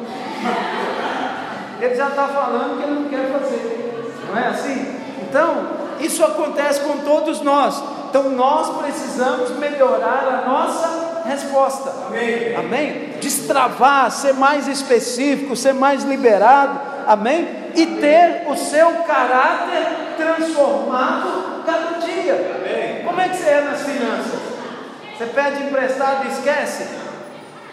[1.85, 4.13] Ele já está falando que ele não quer fazer.
[4.27, 4.95] Não é assim?
[5.21, 5.67] Então,
[5.99, 7.81] isso acontece com todos nós.
[8.09, 11.91] Então nós precisamos melhorar a nossa resposta.
[12.07, 12.55] Amém.
[12.55, 13.13] Amém?
[13.19, 16.79] Destravar, ser mais específico, ser mais liberado.
[17.05, 17.65] Amém?
[17.75, 22.55] E ter o seu caráter transformado cada dia.
[22.55, 23.03] Amém.
[23.05, 24.39] Como é que você é nas finanças?
[25.17, 26.87] Você pede emprestado e esquece?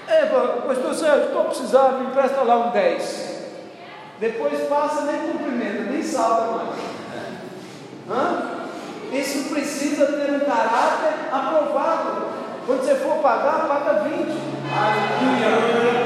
[0.09, 0.27] É,
[0.67, 3.32] pastor Sérgio, estou precisando, me empresta lá um 10.
[4.23, 6.79] Depois passa, nem cumprimenta, nem salva mais.
[8.09, 8.43] Hã?
[9.11, 12.27] Isso precisa ter um caráter aprovado.
[12.65, 14.13] Quando você for pagar, paga 20.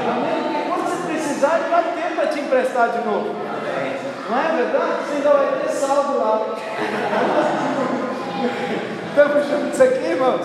[0.09, 0.43] Amém?
[0.43, 3.35] Porque quando você precisar, ele vai ter para te emprestar de novo.
[4.27, 4.93] Não é verdade?
[5.07, 6.55] Você ainda vai ter saldo lá.
[9.09, 10.41] Estamos juntos aqui, irmãos?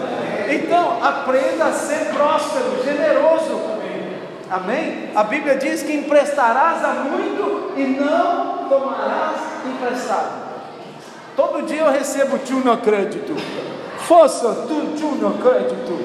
[0.51, 3.72] Então, aprenda a ser próspero, generoso.
[4.53, 5.09] Amém?
[5.15, 10.43] A Bíblia diz que emprestarás a muito e não tomarás emprestado.
[11.35, 13.35] Todo dia eu recebo tio no crédito.
[14.01, 15.99] Força, tu, tio no crédito.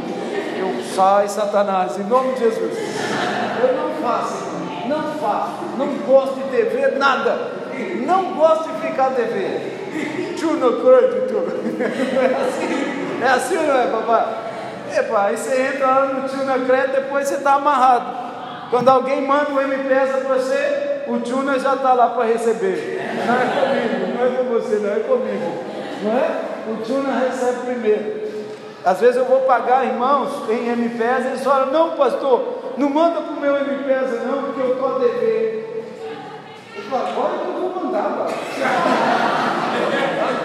[0.57, 2.73] Eu sai, Satanás, em nome de Jesus.
[3.61, 4.45] Eu não faço,
[4.87, 5.65] não faço.
[5.77, 7.51] Não gosto de dever nada.
[8.05, 10.35] Não gosto de ficar devendo.
[10.37, 11.27] Tio no crédito.
[11.77, 14.25] É assim, é assim não é, papai?
[14.95, 18.26] Epa, aí você entra lá no tio no crédito, depois você está amarrado.
[18.69, 22.99] Quando alguém manda um M-Pesa para você, o Tuna já está lá para receber.
[23.25, 25.63] Não é comigo, não é com você, não é comigo.
[26.03, 26.41] Não é?
[26.67, 28.27] O Tuna recebe primeiro.
[28.83, 33.33] Às vezes eu vou pagar, irmãos, em M-Pesa, eles falam, não pastor, não manda para
[33.33, 35.85] o meu M-Pesa não, porque eu estou a dever.
[36.75, 38.27] Eu falo, agora que eu vou mandar,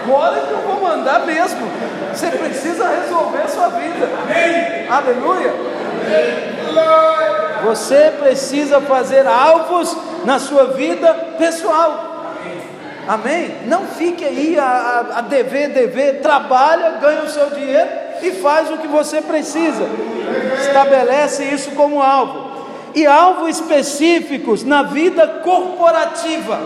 [0.03, 1.67] Agora que eu vou mandar mesmo.
[2.13, 4.09] Você precisa resolver a sua vida.
[4.21, 4.87] Amém.
[4.89, 5.51] Aleluia.
[5.51, 7.32] Amém.
[7.65, 9.95] Você precisa fazer alvos
[10.25, 12.11] na sua vida pessoal.
[13.07, 13.57] Amém?
[13.65, 17.89] Não fique aí a, a, a dever, dever, trabalha, ganha o seu dinheiro
[18.21, 19.83] e faz o que você precisa.
[20.61, 22.53] Estabelece isso como alvo.
[22.95, 26.59] E alvos específicos na vida corporativa.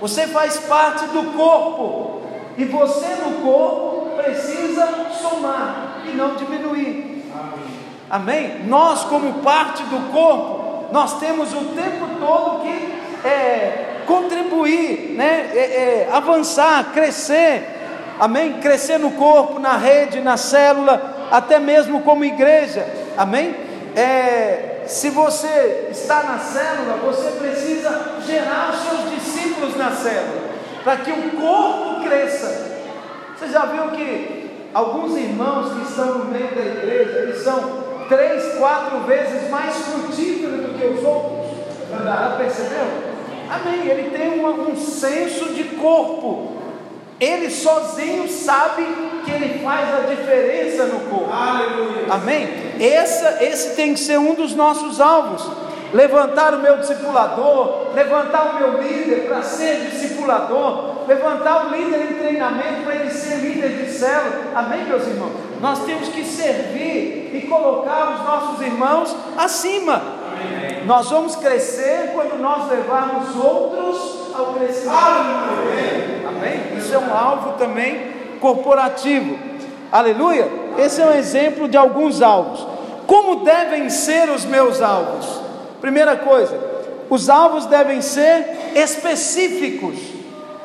[0.00, 2.22] Você faz parte do corpo.
[2.56, 4.88] E você no corpo precisa
[5.20, 7.13] somar e não diminuir.
[8.14, 8.60] Amém?
[8.66, 15.50] Nós, como parte do corpo, nós temos o tempo todo que é, contribuir, né?
[15.52, 17.64] É, é, avançar, crescer,
[18.20, 18.60] amém?
[18.60, 22.86] Crescer no corpo, na rede, na célula, até mesmo como igreja,
[23.18, 23.52] amém?
[23.96, 30.50] É, se você está na célula, você precisa gerar os seus discípulos na célula,
[30.84, 32.76] para que o corpo cresça.
[33.36, 38.54] Você já viu que alguns irmãos que estão no meio da igreja, eles são três,
[38.58, 41.44] quatro vezes mais frutíferos do que os outros?
[41.90, 42.86] Já percebeu?
[43.50, 43.86] Amém.
[43.88, 46.54] Ele tem um, um senso de corpo.
[47.20, 48.82] Ele sozinho sabe
[49.24, 51.32] que ele faz a diferença no corpo.
[51.32, 52.06] Aleluia.
[52.10, 52.48] Amém?
[52.80, 55.48] Essa, esse tem que ser um dos nossos alvos.
[55.92, 62.14] Levantar o meu discipulador, levantar o meu líder para ser discipulador, levantar o líder em
[62.14, 64.50] treinamento para ele ser líder de célula.
[64.56, 65.53] Amém, meus irmãos?
[65.64, 69.94] Nós temos que servir e colocar os nossos irmãos acima.
[69.94, 70.84] Amém.
[70.84, 74.94] Nós vamos crescer quando nós levarmos outros ao crescimento.
[74.94, 76.26] Amém.
[76.28, 76.76] Amém?
[76.76, 79.38] Isso é um alvo também corporativo.
[79.90, 80.50] Aleluia?
[80.76, 82.66] Esse é um exemplo de alguns alvos.
[83.06, 85.40] Como devem ser os meus alvos?
[85.80, 86.60] Primeira coisa,
[87.08, 89.96] os alvos devem ser específicos.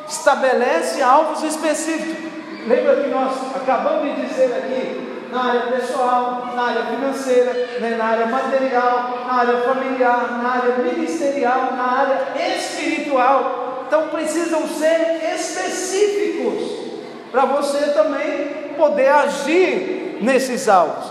[0.10, 2.29] Estabelece alvos específicos.
[2.68, 8.06] Lembra que nós acabamos de dizer aqui, na área pessoal, na área financeira, né, na
[8.06, 13.86] área material, na área familiar, na área ministerial, na área espiritual.
[13.88, 16.90] Então precisam ser específicos
[17.32, 21.06] para você também poder agir nesses alvos.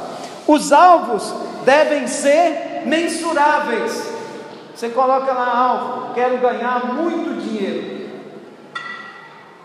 [0.47, 1.35] Os alvos
[1.65, 4.19] devem ser mensuráveis.
[4.75, 8.09] Você coloca lá alvo, quero ganhar muito dinheiro.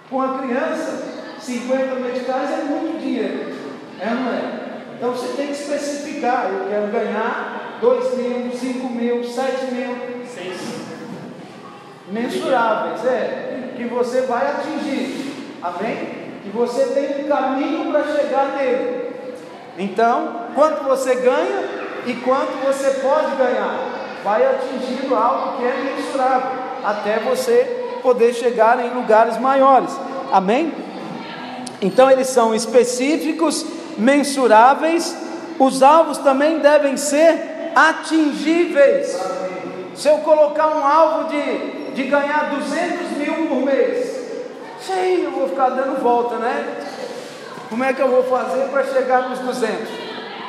[0.10, 1.13] Com a criança,
[1.44, 3.54] 50 meticais é muito dinheiro,
[4.00, 4.64] é ou não é?
[4.98, 10.84] Então você tem que especificar, eu quero ganhar 2 mil, 5 mil, 7 mil, 6
[12.10, 16.24] mensuráveis, é, que você vai atingir, amém?
[16.44, 19.14] que você tem um caminho para chegar nele.
[19.78, 21.64] Então, quanto você ganha
[22.06, 23.80] e quanto você pode ganhar,
[24.24, 26.52] vai atingindo algo que é mensurável,
[26.84, 29.98] até você poder chegar em lugares maiores.
[30.32, 30.83] Amém?
[31.84, 33.66] Então, eles são específicos,
[33.98, 35.16] mensuráveis,
[35.60, 39.16] os alvos também devem ser atingíveis.
[39.94, 44.24] Se eu colocar um alvo de, de ganhar 200 mil por mês,
[44.86, 46.66] Sei, eu vou ficar dando volta, né?
[47.70, 49.88] Como é que eu vou fazer para chegar nos 200?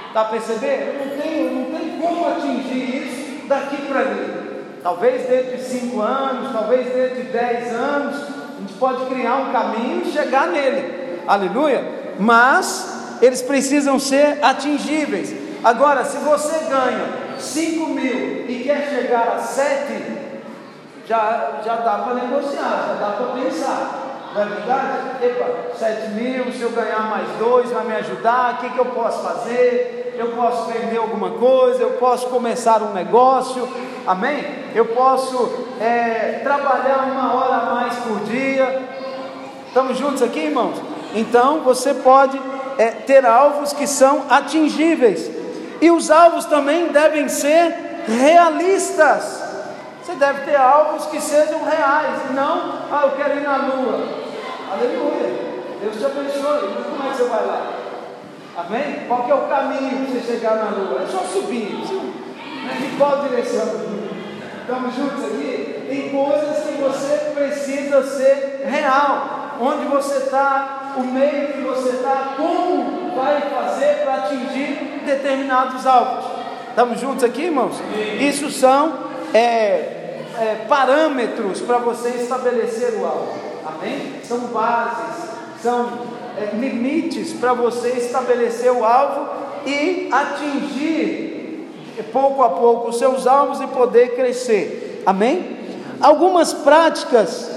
[0.09, 0.99] Está percebendo?
[0.99, 4.81] Não tem, não tem como atingir isso daqui para ali.
[4.83, 9.53] Talvez dentro de 5 anos, talvez dentro de 10 anos, a gente pode criar um
[9.53, 11.04] caminho e chegar nele.
[11.27, 11.85] Aleluia?
[12.19, 15.35] Mas eles precisam ser atingíveis.
[15.63, 20.25] Agora, se você ganha 5 mil e quer chegar a 7,
[21.07, 24.01] já, já dá para negociar, já dá para pensar.
[24.35, 25.25] Não é verdade?
[25.25, 28.87] Epa, 7 mil, se eu ganhar mais dois, vai me ajudar, o que, que eu
[28.87, 30.15] posso fazer?
[30.19, 33.69] Eu posso vender alguma coisa, eu posso começar um negócio,
[34.07, 34.45] amém?
[34.75, 38.83] Eu posso é, trabalhar uma hora a mais por dia.
[39.69, 40.94] Estamos juntos aqui, irmãos?
[41.15, 42.41] Então você pode
[42.77, 45.31] é, ter alvos que são atingíveis,
[45.81, 49.43] e os alvos também devem ser realistas.
[50.03, 54.25] Você deve ter alvos que sejam reais, e não, ah, eu quero ir na lua.
[54.73, 55.55] Aleluia.
[55.81, 56.75] Deus te abençoe.
[56.75, 57.73] Mas como é que você vai lá?
[58.57, 59.05] Amém?
[59.07, 61.03] Qual é o caminho para você chegar na lua?
[61.03, 61.79] É só subir.
[62.65, 63.69] Mas em qual direção?
[64.61, 65.85] Estamos juntos aqui?
[65.89, 69.57] Tem coisas que você precisa ser real.
[69.61, 76.25] Onde você está, o meio que você está, como vai fazer para atingir determinados alvos.
[76.69, 77.77] Estamos juntos aqui, irmãos?
[78.21, 78.95] Isso são
[79.33, 83.33] é, é, parâmetros para você estabelecer o alvo.
[83.67, 84.21] Amém?
[84.25, 85.31] São bases,
[85.63, 85.93] são
[86.37, 89.29] é, limites para você estabelecer o alvo
[89.67, 91.35] e atingir
[92.15, 95.03] pouco a pouco os seus alvos e poder crescer.
[95.05, 95.59] Amém?
[96.01, 97.51] Algumas práticas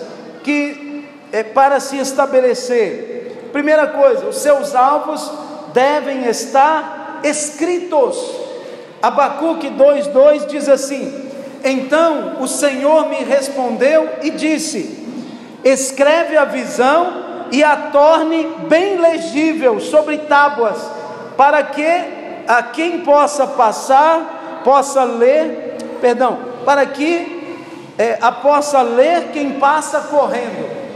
[0.43, 3.16] que é para se estabelecer.
[3.51, 5.31] Primeira coisa, os seus alvos
[5.73, 8.17] devem estar escritos.
[9.01, 11.29] Abacuque 2:2 diz assim:
[11.63, 15.07] Então o Senhor me respondeu e disse:
[15.63, 20.77] escreve a visão e a torne bem legível sobre tábuas,
[21.35, 27.35] para que a quem possa passar, possa ler, perdão, para que
[27.97, 30.86] é, a possa ler quem passa correndo.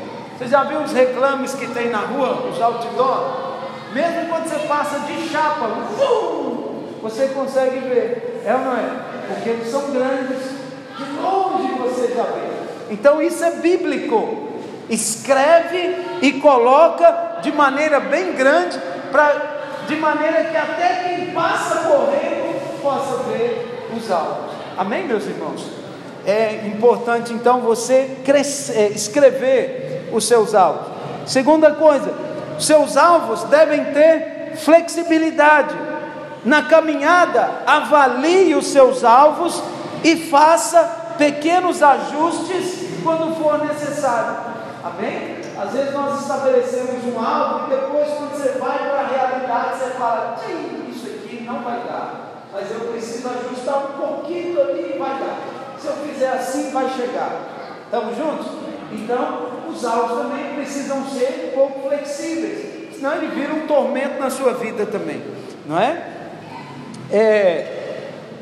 [0.42, 3.52] Você já viu os reclames que tem na rua, os outdoor?
[3.94, 5.68] Mesmo quando você passa de chapa,
[7.00, 8.90] você consegue ver, é ou não é?
[9.28, 10.40] porque eles são grandes,
[10.98, 12.90] de longe você já vê.
[12.90, 14.50] Então isso é bíblico.
[14.90, 18.80] Escreve e coloca de maneira bem grande,
[19.12, 24.56] pra, de maneira que até quem passa correndo possa ver os alvos.
[24.76, 25.81] Amém, meus irmãos?
[26.26, 30.88] É importante então você crescer, é, escrever os seus alvos.
[31.26, 32.14] Segunda coisa,
[32.60, 35.76] seus alvos devem ter flexibilidade.
[36.44, 39.62] Na caminhada, avalie os seus alvos
[40.04, 44.38] e faça pequenos ajustes quando for necessário.
[44.84, 45.42] Amém?
[45.60, 49.92] Às vezes nós estabelecemos um alvo e depois, quando você vai para a realidade, você
[49.92, 50.36] fala:
[50.90, 55.61] isso aqui não vai dar, mas eu preciso ajustar um pouquinho ali e vai dar.
[55.82, 57.42] Se eu fizer assim, vai chegar.
[57.86, 58.46] Estamos juntos?
[58.92, 64.30] Então, os alvos também precisam ser um pouco flexíveis, senão ele vira um tormento na
[64.30, 65.24] sua vida também,
[65.66, 66.04] não é?
[67.10, 67.78] é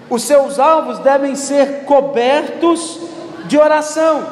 [0.09, 2.99] os seus alvos devem ser cobertos
[3.45, 4.23] de oração.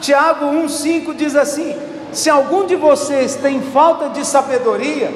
[0.00, 1.76] Tiago 1,5 diz assim:
[2.10, 5.12] Se algum de vocês tem falta de sabedoria,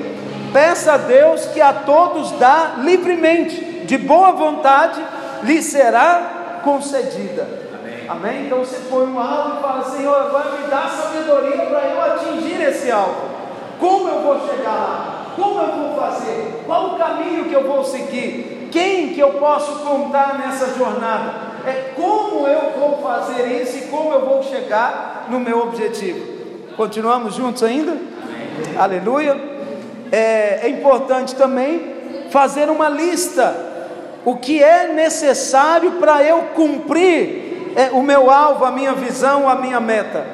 [0.52, 5.02] peça a Deus que a todos dá livremente, de boa vontade,
[5.42, 7.46] lhe será concedida.
[7.78, 8.08] Amém?
[8.08, 8.46] Amém?
[8.46, 12.60] Então você põe um alvo e fala: Senhor, agora me dá sabedoria para eu atingir
[12.62, 13.34] esse alvo.
[13.78, 15.26] Como eu vou chegar lá?
[15.36, 16.62] Como eu vou fazer?
[16.66, 18.68] Qual o caminho que eu vou seguir?
[18.72, 21.54] Quem que eu posso contar nessa jornada?
[21.66, 26.34] É como eu vou fazer isso e como eu vou chegar no meu objetivo.
[26.76, 27.92] Continuamos juntos ainda?
[27.92, 28.76] Amém.
[28.76, 29.40] Aleluia.
[30.10, 31.94] É, é importante também
[32.30, 33.73] fazer uma lista.
[34.24, 39.56] O que é necessário para eu cumprir é, o meu alvo, a minha visão, a
[39.56, 40.24] minha meta.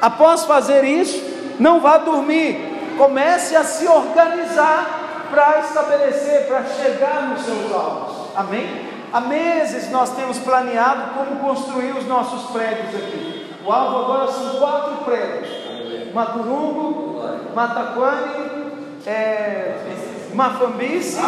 [0.00, 1.22] Após fazer isso,
[1.58, 8.36] não vá dormir comece a se organizar para estabelecer, para chegar nos seus alvos.
[8.36, 8.90] Amém?
[9.12, 13.54] Há meses nós temos planeado como construir os nossos prédios aqui.
[13.64, 17.20] O alvo agora são quatro prédios: Maturungo,
[17.54, 18.72] Mataquane,
[19.06, 19.76] é,
[20.34, 21.18] Mafambice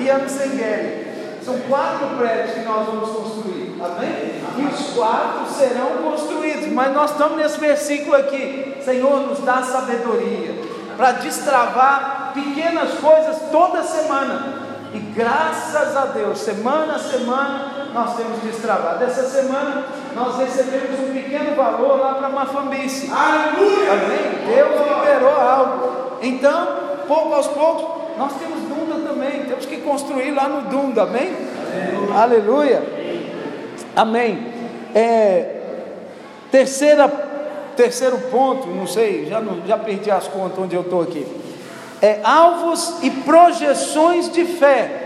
[0.00, 1.03] e Amsengueri.
[1.44, 4.42] São quatro prédios que nós vamos construir, amém?
[4.56, 10.54] E os quatro serão construídos, mas nós estamos nesse versículo aqui: Senhor, nos dá sabedoria
[10.96, 14.64] para destravar pequenas coisas toda semana.
[14.94, 19.04] E graças a Deus, semana a semana, nós temos destravado.
[19.04, 19.84] Essa semana
[20.14, 23.10] nós recebemos um pequeno valor lá para Mafambice.
[23.12, 23.92] Aleluia!
[23.92, 24.54] Amém?
[24.54, 26.18] Deus liberou algo.
[26.22, 26.68] Então,
[27.06, 28.63] pouco aos poucos, nós temos.
[29.64, 31.02] Temos que construir lá no Dunda.
[31.02, 31.32] Amém?
[32.14, 32.82] Aleluia!
[33.96, 34.52] Amém.
[34.94, 35.56] É,
[36.50, 37.08] terceira
[37.76, 41.26] Terceiro ponto, não sei, já, não, já perdi as contas onde eu estou aqui.
[42.00, 45.00] É alvos e projeções de fé.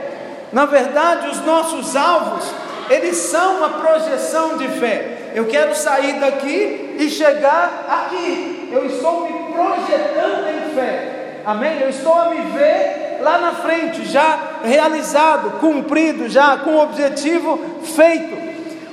[0.52, 2.44] Na verdade, os nossos alvos,
[2.90, 5.30] eles são uma projeção de fé.
[5.34, 8.68] Eu quero sair daqui e chegar aqui.
[8.70, 11.40] Eu estou me projetando em fé.
[11.46, 11.80] Amém?
[11.80, 17.58] Eu estou a me ver lá na frente, já realizado, cumprido, já com o objetivo
[17.82, 18.36] feito.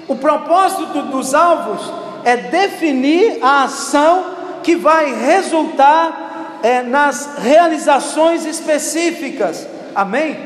[0.08, 1.92] O propósito dos alvos
[2.24, 9.68] é definir a ação que vai resultar é, nas realizações específicas.
[9.94, 10.38] Amém?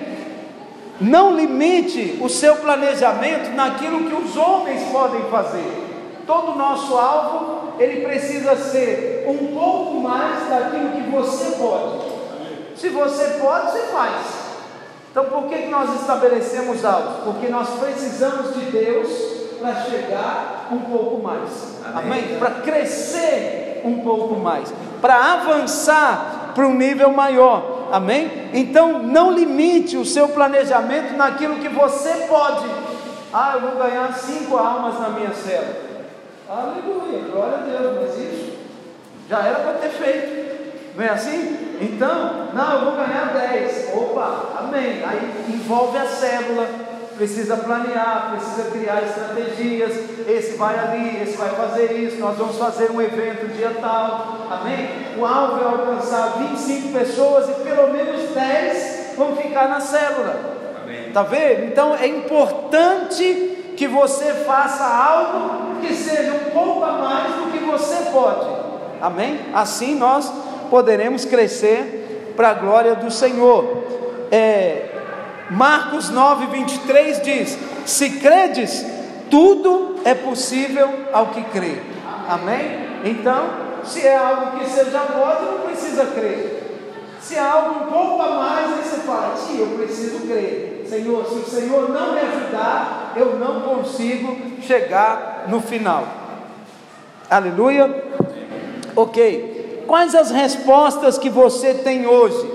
[1.00, 5.88] Não limite o seu planejamento naquilo que os homens podem fazer.
[6.28, 12.09] Todo nosso alvo, ele precisa ser um pouco mais daquilo que você pode.
[12.80, 14.26] Se você pode, você faz.
[15.12, 17.24] Então, por que nós estabelecemos alvos?
[17.26, 19.10] Porque nós precisamos de Deus
[19.60, 21.80] para chegar um pouco mais.
[21.84, 22.04] Amém?
[22.04, 22.40] Amém?
[22.40, 27.90] Para crescer um pouco mais, para avançar para um nível maior.
[27.92, 28.50] Amém?
[28.54, 32.66] Então não limite o seu planejamento naquilo que você pode.
[33.34, 35.90] Ah, eu vou ganhar cinco almas na minha célula.
[36.50, 38.58] Aleluia, glória a Deus, mas isso
[39.30, 40.69] já era para ter feito.
[40.96, 41.78] Não é assim?
[41.82, 43.90] Então, não, eu vou ganhar dez.
[43.94, 45.02] Opa, amém.
[45.06, 46.68] Aí envolve a célula,
[47.18, 49.94] precisa planear, precisa criar estratégias.
[50.28, 52.20] Esse vai ali, esse vai fazer isso.
[52.20, 54.90] Nós vamos fazer um evento dia tal, amém?
[55.18, 60.36] O alvo é alcançar 25 pessoas e pelo menos 10 vão ficar na célula.
[60.84, 61.12] Amém.
[61.12, 61.66] Tá vendo?
[61.66, 67.60] Então é importante que você faça algo que seja um pouco a mais do que
[67.60, 68.50] você pode.
[69.02, 69.40] Amém?
[69.54, 70.32] Assim nós
[70.70, 73.84] poderemos crescer para a glória do Senhor.
[74.32, 74.86] É,
[75.50, 78.86] Marcos 9, 23 diz: Se credes,
[79.30, 81.78] tudo é possível ao que crê.
[82.28, 82.90] Amém?
[83.04, 83.50] Então,
[83.84, 86.60] se é algo que você já pode, não precisa crer.
[87.20, 90.86] Se é algo um pouco a mais, aí você fala: Sim, eu preciso crer.
[90.88, 96.04] Senhor, se o Senhor não me ajudar, eu não consigo chegar no final.
[97.30, 98.04] Aleluia.
[98.96, 99.59] Ok.
[99.90, 102.48] Quais as respostas que você tem hoje?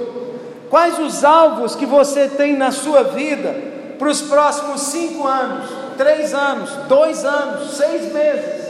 [0.71, 3.53] Quais os alvos que você tem na sua vida
[3.99, 5.69] para os próximos cinco anos,
[5.99, 8.63] três anos, dois anos, seis meses?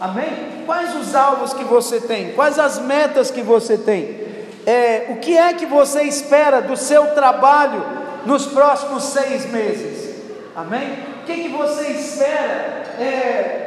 [0.00, 0.62] Amém?
[0.64, 2.32] Quais os alvos que você tem?
[2.32, 4.18] Quais as metas que você tem?
[4.64, 7.84] É, o que é que você espera do seu trabalho
[8.24, 10.22] nos próximos seis meses?
[10.56, 11.00] Amém?
[11.20, 13.65] O que, que você espera é,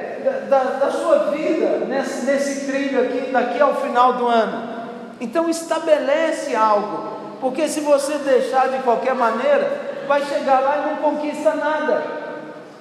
[0.49, 4.69] da, da, sua vida nesse, nesse trilho aqui, daqui ao final do ano?
[5.19, 10.95] Então estabelece algo, porque se você deixar de qualquer maneira, vai chegar lá e não
[10.97, 12.03] conquista nada.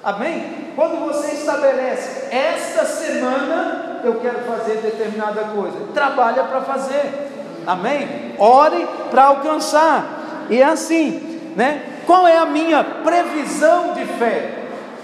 [0.03, 0.71] Amém?
[0.75, 7.29] Quando você estabelece, esta semana eu quero fazer determinada coisa, trabalha para fazer.
[7.67, 8.35] Amém?
[8.39, 10.05] Ore para alcançar.
[10.49, 11.83] E é assim, né?
[12.05, 14.55] Qual é a minha previsão de fé?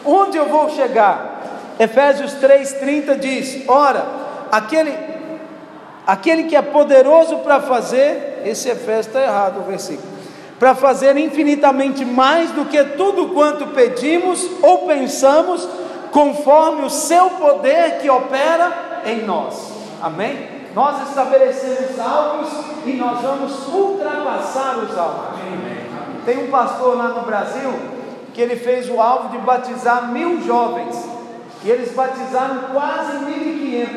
[0.03, 1.34] Onde eu vou chegar?
[1.80, 4.05] Efésios 3:30 diz: Ora,
[4.51, 4.93] aquele
[6.07, 10.15] aquele que é poderoso para fazer, esse Efésios está errado o versículo.
[10.59, 15.67] Para fazer infinitamente mais do que tudo quanto pedimos ou pensamos,
[16.11, 19.73] conforme o seu poder que opera em nós.
[20.01, 20.55] Amém?
[20.73, 22.49] Nós estabelecemos alvos
[22.86, 25.39] e nós vamos ultrapassar os alvos.
[26.26, 27.73] Tem um pastor lá no Brasil
[28.34, 31.14] que ele fez o alvo de batizar mil jovens
[31.66, 33.88] e eles batizaram quase 1.500,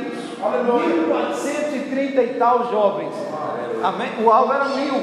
[0.41, 3.12] 1.430 e tal jovens.
[3.85, 4.09] Amém?
[4.25, 4.95] O alvo era mil.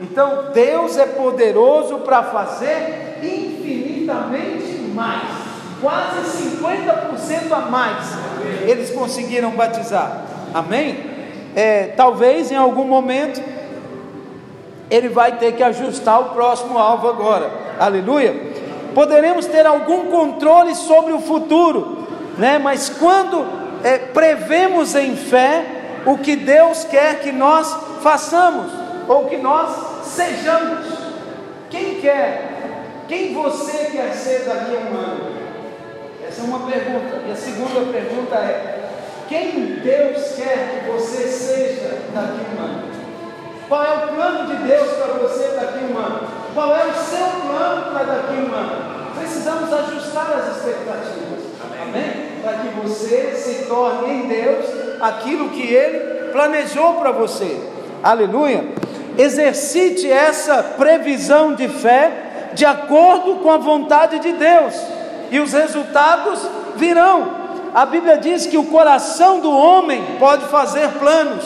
[0.00, 5.28] Então Deus é poderoso para fazer infinitamente mais,
[5.80, 8.06] quase 50% a mais.
[8.62, 10.22] Eles conseguiram batizar.
[10.54, 11.10] Amém?
[11.56, 13.42] É, talvez em algum momento
[14.88, 17.50] ele vai ter que ajustar o próximo alvo agora.
[17.80, 18.61] Aleluia.
[18.94, 22.06] Poderemos ter algum controle sobre o futuro,
[22.38, 22.58] né?
[22.58, 23.46] Mas quando
[23.82, 25.64] é, prevemos em fé
[26.06, 28.72] o que Deus quer que nós façamos
[29.08, 30.86] ou que nós sejamos,
[31.70, 32.52] quem quer?
[33.08, 35.32] Quem você quer ser daqui a um ano?
[36.26, 37.22] Essa é uma pergunta.
[37.26, 38.88] E a segunda pergunta é:
[39.28, 42.92] quem Deus quer que você seja daqui a um ano?
[43.68, 46.28] Qual é o plano de Deus para você daqui a um ano?
[46.54, 47.21] Qual é o seu
[47.92, 49.12] para daqui um ano?
[49.18, 51.42] Precisamos ajustar as expectativas.
[51.80, 52.40] Amém?
[52.42, 54.66] Para que você se torne em Deus
[55.00, 57.60] aquilo que Ele planejou para você.
[58.02, 58.64] Aleluia.
[59.16, 64.74] Exercite essa previsão de fé de acordo com a vontade de Deus,
[65.30, 67.42] e os resultados virão.
[67.74, 71.44] A Bíblia diz que o coração do homem pode fazer planos,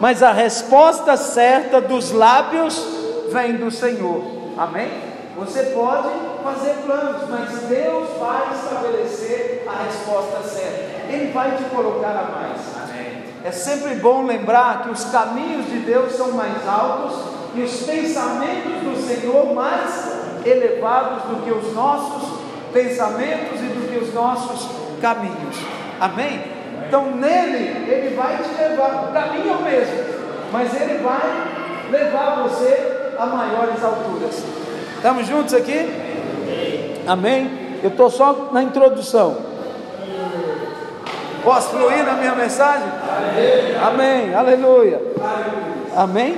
[0.00, 2.82] mas a resposta certa dos lábios
[3.30, 4.22] vem do Senhor.
[4.56, 5.05] Amém?
[5.36, 6.08] Você pode
[6.42, 11.12] fazer planos, mas Deus vai estabelecer a resposta certa.
[11.12, 12.60] Ele vai te colocar a mais.
[12.82, 13.22] Amém.
[13.44, 17.18] É sempre bom lembrar que os caminhos de Deus são mais altos
[17.54, 20.16] e os pensamentos do Senhor mais
[20.46, 22.40] elevados do que os nossos
[22.72, 24.70] pensamentos e do que os nossos
[25.02, 25.56] caminhos.
[26.00, 26.42] Amém?
[26.88, 30.04] Então nele ele vai te levar, o caminho é o mesmo,
[30.50, 34.42] mas ele vai levar você a maiores alturas.
[34.96, 35.88] Estamos juntos aqui?
[37.06, 37.78] Amém?
[37.82, 39.36] Eu estou só na introdução.
[41.44, 42.88] Posso fluir na minha mensagem?
[43.86, 45.00] Amém, aleluia.
[45.94, 46.36] Amém?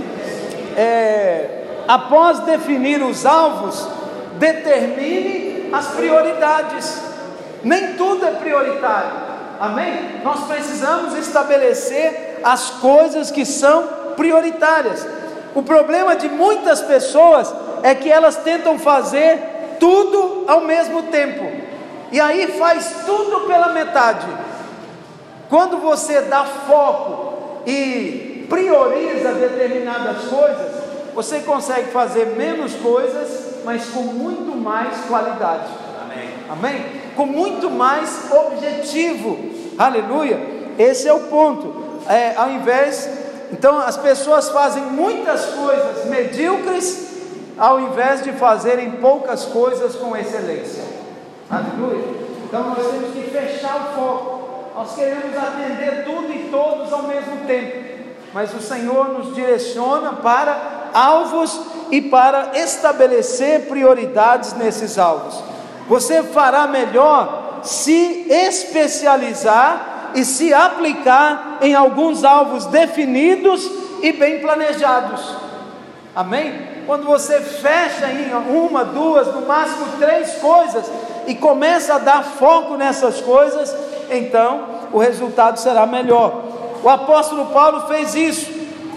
[0.76, 3.88] É, após definir os alvos,
[4.34, 7.00] determine as prioridades.
[7.62, 9.12] Nem tudo é prioritário.
[9.60, 10.20] Amém?
[10.22, 15.06] Nós precisamos estabelecer as coisas que são prioritárias.
[15.54, 17.52] O problema de muitas pessoas
[17.82, 19.38] é que elas tentam fazer
[19.78, 21.50] tudo ao mesmo tempo.
[22.10, 24.26] E aí faz tudo pela metade.
[25.48, 30.82] Quando você dá foco e prioriza determinadas coisas,
[31.14, 35.68] você consegue fazer menos coisas, mas com muito mais qualidade.
[36.02, 36.28] Amém?
[36.48, 36.98] Amém?
[37.18, 39.36] com muito mais objetivo.
[39.76, 40.40] Aleluia.
[40.78, 42.00] Esse é o ponto.
[42.08, 43.10] É, ao invés,
[43.50, 47.07] então as pessoas fazem muitas coisas medíocres,
[47.58, 50.84] ao invés de fazerem poucas coisas com excelência.
[51.50, 52.04] Aleluia.
[52.44, 54.38] Então nós temos que fechar o foco.
[54.76, 57.88] Nós queremos atender tudo e todos ao mesmo tempo.
[58.32, 65.42] Mas o Senhor nos direciona para alvos e para estabelecer prioridades nesses alvos.
[65.88, 73.68] Você fará melhor se especializar e se aplicar em alguns alvos definidos
[74.02, 75.36] e bem planejados.
[76.14, 76.77] Amém?
[76.88, 80.90] Quando você fecha em uma, duas, no máximo três coisas
[81.26, 83.76] e começa a dar foco nessas coisas,
[84.10, 86.44] então o resultado será melhor.
[86.82, 88.50] O apóstolo Paulo fez isso.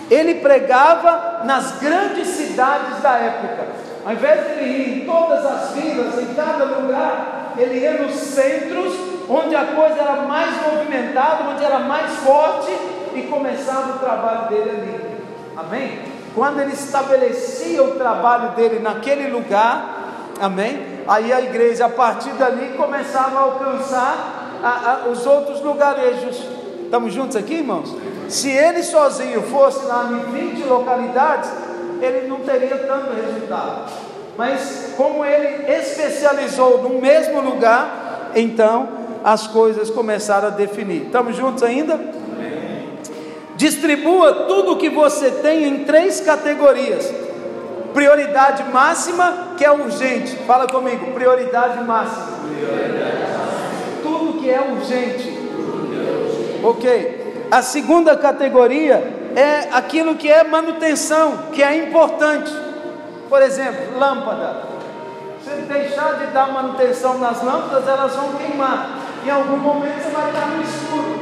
[0.09, 3.67] Ele pregava nas grandes cidades da época.
[4.05, 8.15] Ao invés de ele ir em todas as vilas, em cada lugar, ele ia nos
[8.15, 8.93] centros,
[9.27, 12.71] onde a coisa era mais movimentada, onde era mais forte,
[13.13, 15.23] e começava o trabalho dele ali.
[15.57, 16.20] Amém?
[16.33, 21.01] Quando ele estabelecia o trabalho dele naquele lugar, amém?
[21.07, 26.41] Aí a igreja, a partir dali, começava a alcançar a, a, os outros lugarejos.
[26.83, 27.95] Estamos juntos aqui, irmãos?
[28.29, 31.49] Se ele sozinho fosse lá em 20 localidades,
[32.01, 33.91] ele não teria tanto resultado.
[34.37, 38.87] Mas como ele especializou no mesmo lugar, então
[39.23, 41.03] as coisas começaram a definir.
[41.03, 41.99] Estamos juntos ainda?
[43.61, 47.13] Distribua tudo o que você tem em três categorias.
[47.93, 50.35] Prioridade máxima, que é urgente.
[50.47, 52.39] Fala comigo, prioridade máxima.
[54.01, 55.37] Tudo que é urgente.
[56.63, 57.45] Ok.
[57.51, 58.95] A segunda categoria
[59.35, 62.51] é aquilo que é manutenção, que é importante.
[63.29, 64.71] Por exemplo, lâmpada.
[65.43, 68.97] Se deixar de dar manutenção nas lâmpadas, elas vão queimar.
[69.23, 71.20] Em algum momento você vai estar no escuro.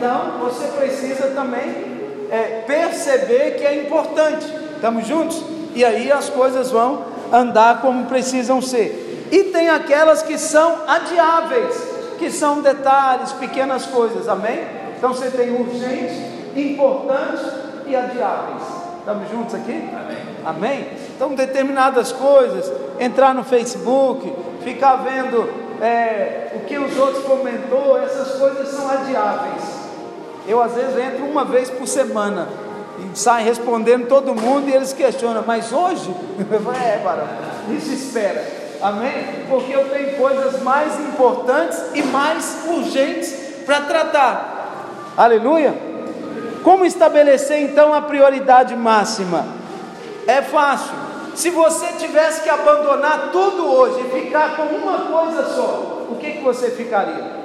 [0.00, 4.46] Então você precisa também é, perceber que é importante.
[4.74, 5.44] Estamos juntos?
[5.74, 9.28] E aí as coisas vão andar como precisam ser.
[9.30, 11.76] E tem aquelas que são adiáveis,
[12.18, 14.64] que são detalhes, pequenas coisas, amém?
[14.96, 16.16] Então você tem urgentes,
[16.56, 17.42] importantes
[17.86, 18.62] e adiáveis.
[19.00, 19.86] Estamos juntos aqui?
[19.92, 20.16] Amém.
[20.46, 20.88] Amém?
[21.14, 24.32] Então, determinadas coisas, entrar no Facebook,
[24.64, 25.46] ficar vendo
[25.82, 29.79] é, o que os outros comentou, essas coisas são adiáveis.
[30.50, 32.48] Eu às vezes entro uma vez por semana
[32.98, 36.12] e saio respondendo todo mundo e eles questionam, mas hoje?
[37.70, 38.44] É, isso espera.
[38.82, 39.44] Amém?
[39.48, 43.32] Porque eu tenho coisas mais importantes e mais urgentes
[43.64, 45.12] para tratar.
[45.16, 45.72] Aleluia?
[46.64, 49.46] Como estabelecer então a prioridade máxima?
[50.26, 50.96] É fácil.
[51.36, 56.32] Se você tivesse que abandonar tudo hoje e ficar com uma coisa só, o que,
[56.32, 57.39] que você ficaria?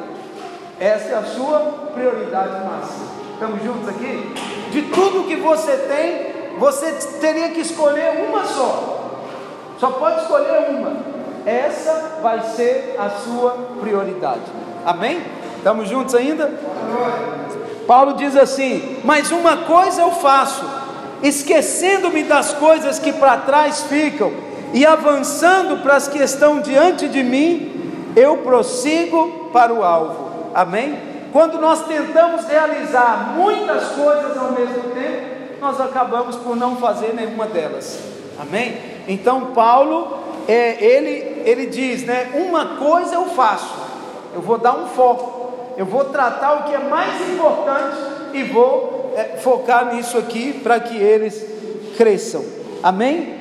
[0.79, 1.59] Essa é a sua
[1.93, 3.05] prioridade máxima.
[3.33, 4.33] Estamos juntos aqui?
[4.71, 9.11] De tudo que você tem, você teria que escolher uma só.
[9.79, 10.97] Só pode escolher uma.
[11.45, 14.41] Essa vai ser a sua prioridade.
[14.85, 15.23] Amém?
[15.57, 16.51] Estamos juntos ainda?
[17.87, 20.65] Paulo diz assim: Mas uma coisa eu faço,
[21.23, 24.31] esquecendo-me das coisas que para trás ficam
[24.73, 30.24] e avançando para as que estão diante de mim, eu prossigo para o alvo
[30.55, 30.97] Amém?
[31.33, 37.45] Quando nós tentamos realizar muitas coisas ao mesmo tempo, nós acabamos por não fazer nenhuma
[37.45, 37.99] delas.
[38.39, 38.77] Amém?
[39.05, 42.31] Então Paulo, é, ele, ele diz, né?
[42.35, 43.75] Uma coisa eu faço,
[44.33, 47.97] eu vou dar um foco, eu vou tratar o que é mais importante
[48.33, 51.45] e vou é, focar nisso aqui para que eles
[51.97, 52.45] cresçam.
[52.81, 53.35] Amém?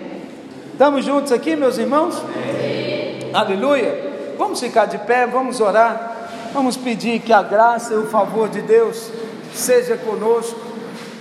[0.72, 2.20] Estamos juntos aqui, meus irmãos?
[2.20, 3.30] Amém.
[3.32, 4.14] Aleluia.
[4.36, 6.13] Vamos ficar de pé, vamos orar.
[6.54, 9.10] Vamos pedir que a graça e o favor de Deus
[9.52, 10.56] seja conosco,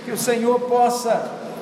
[0.04, 1.28] que o Senhor possa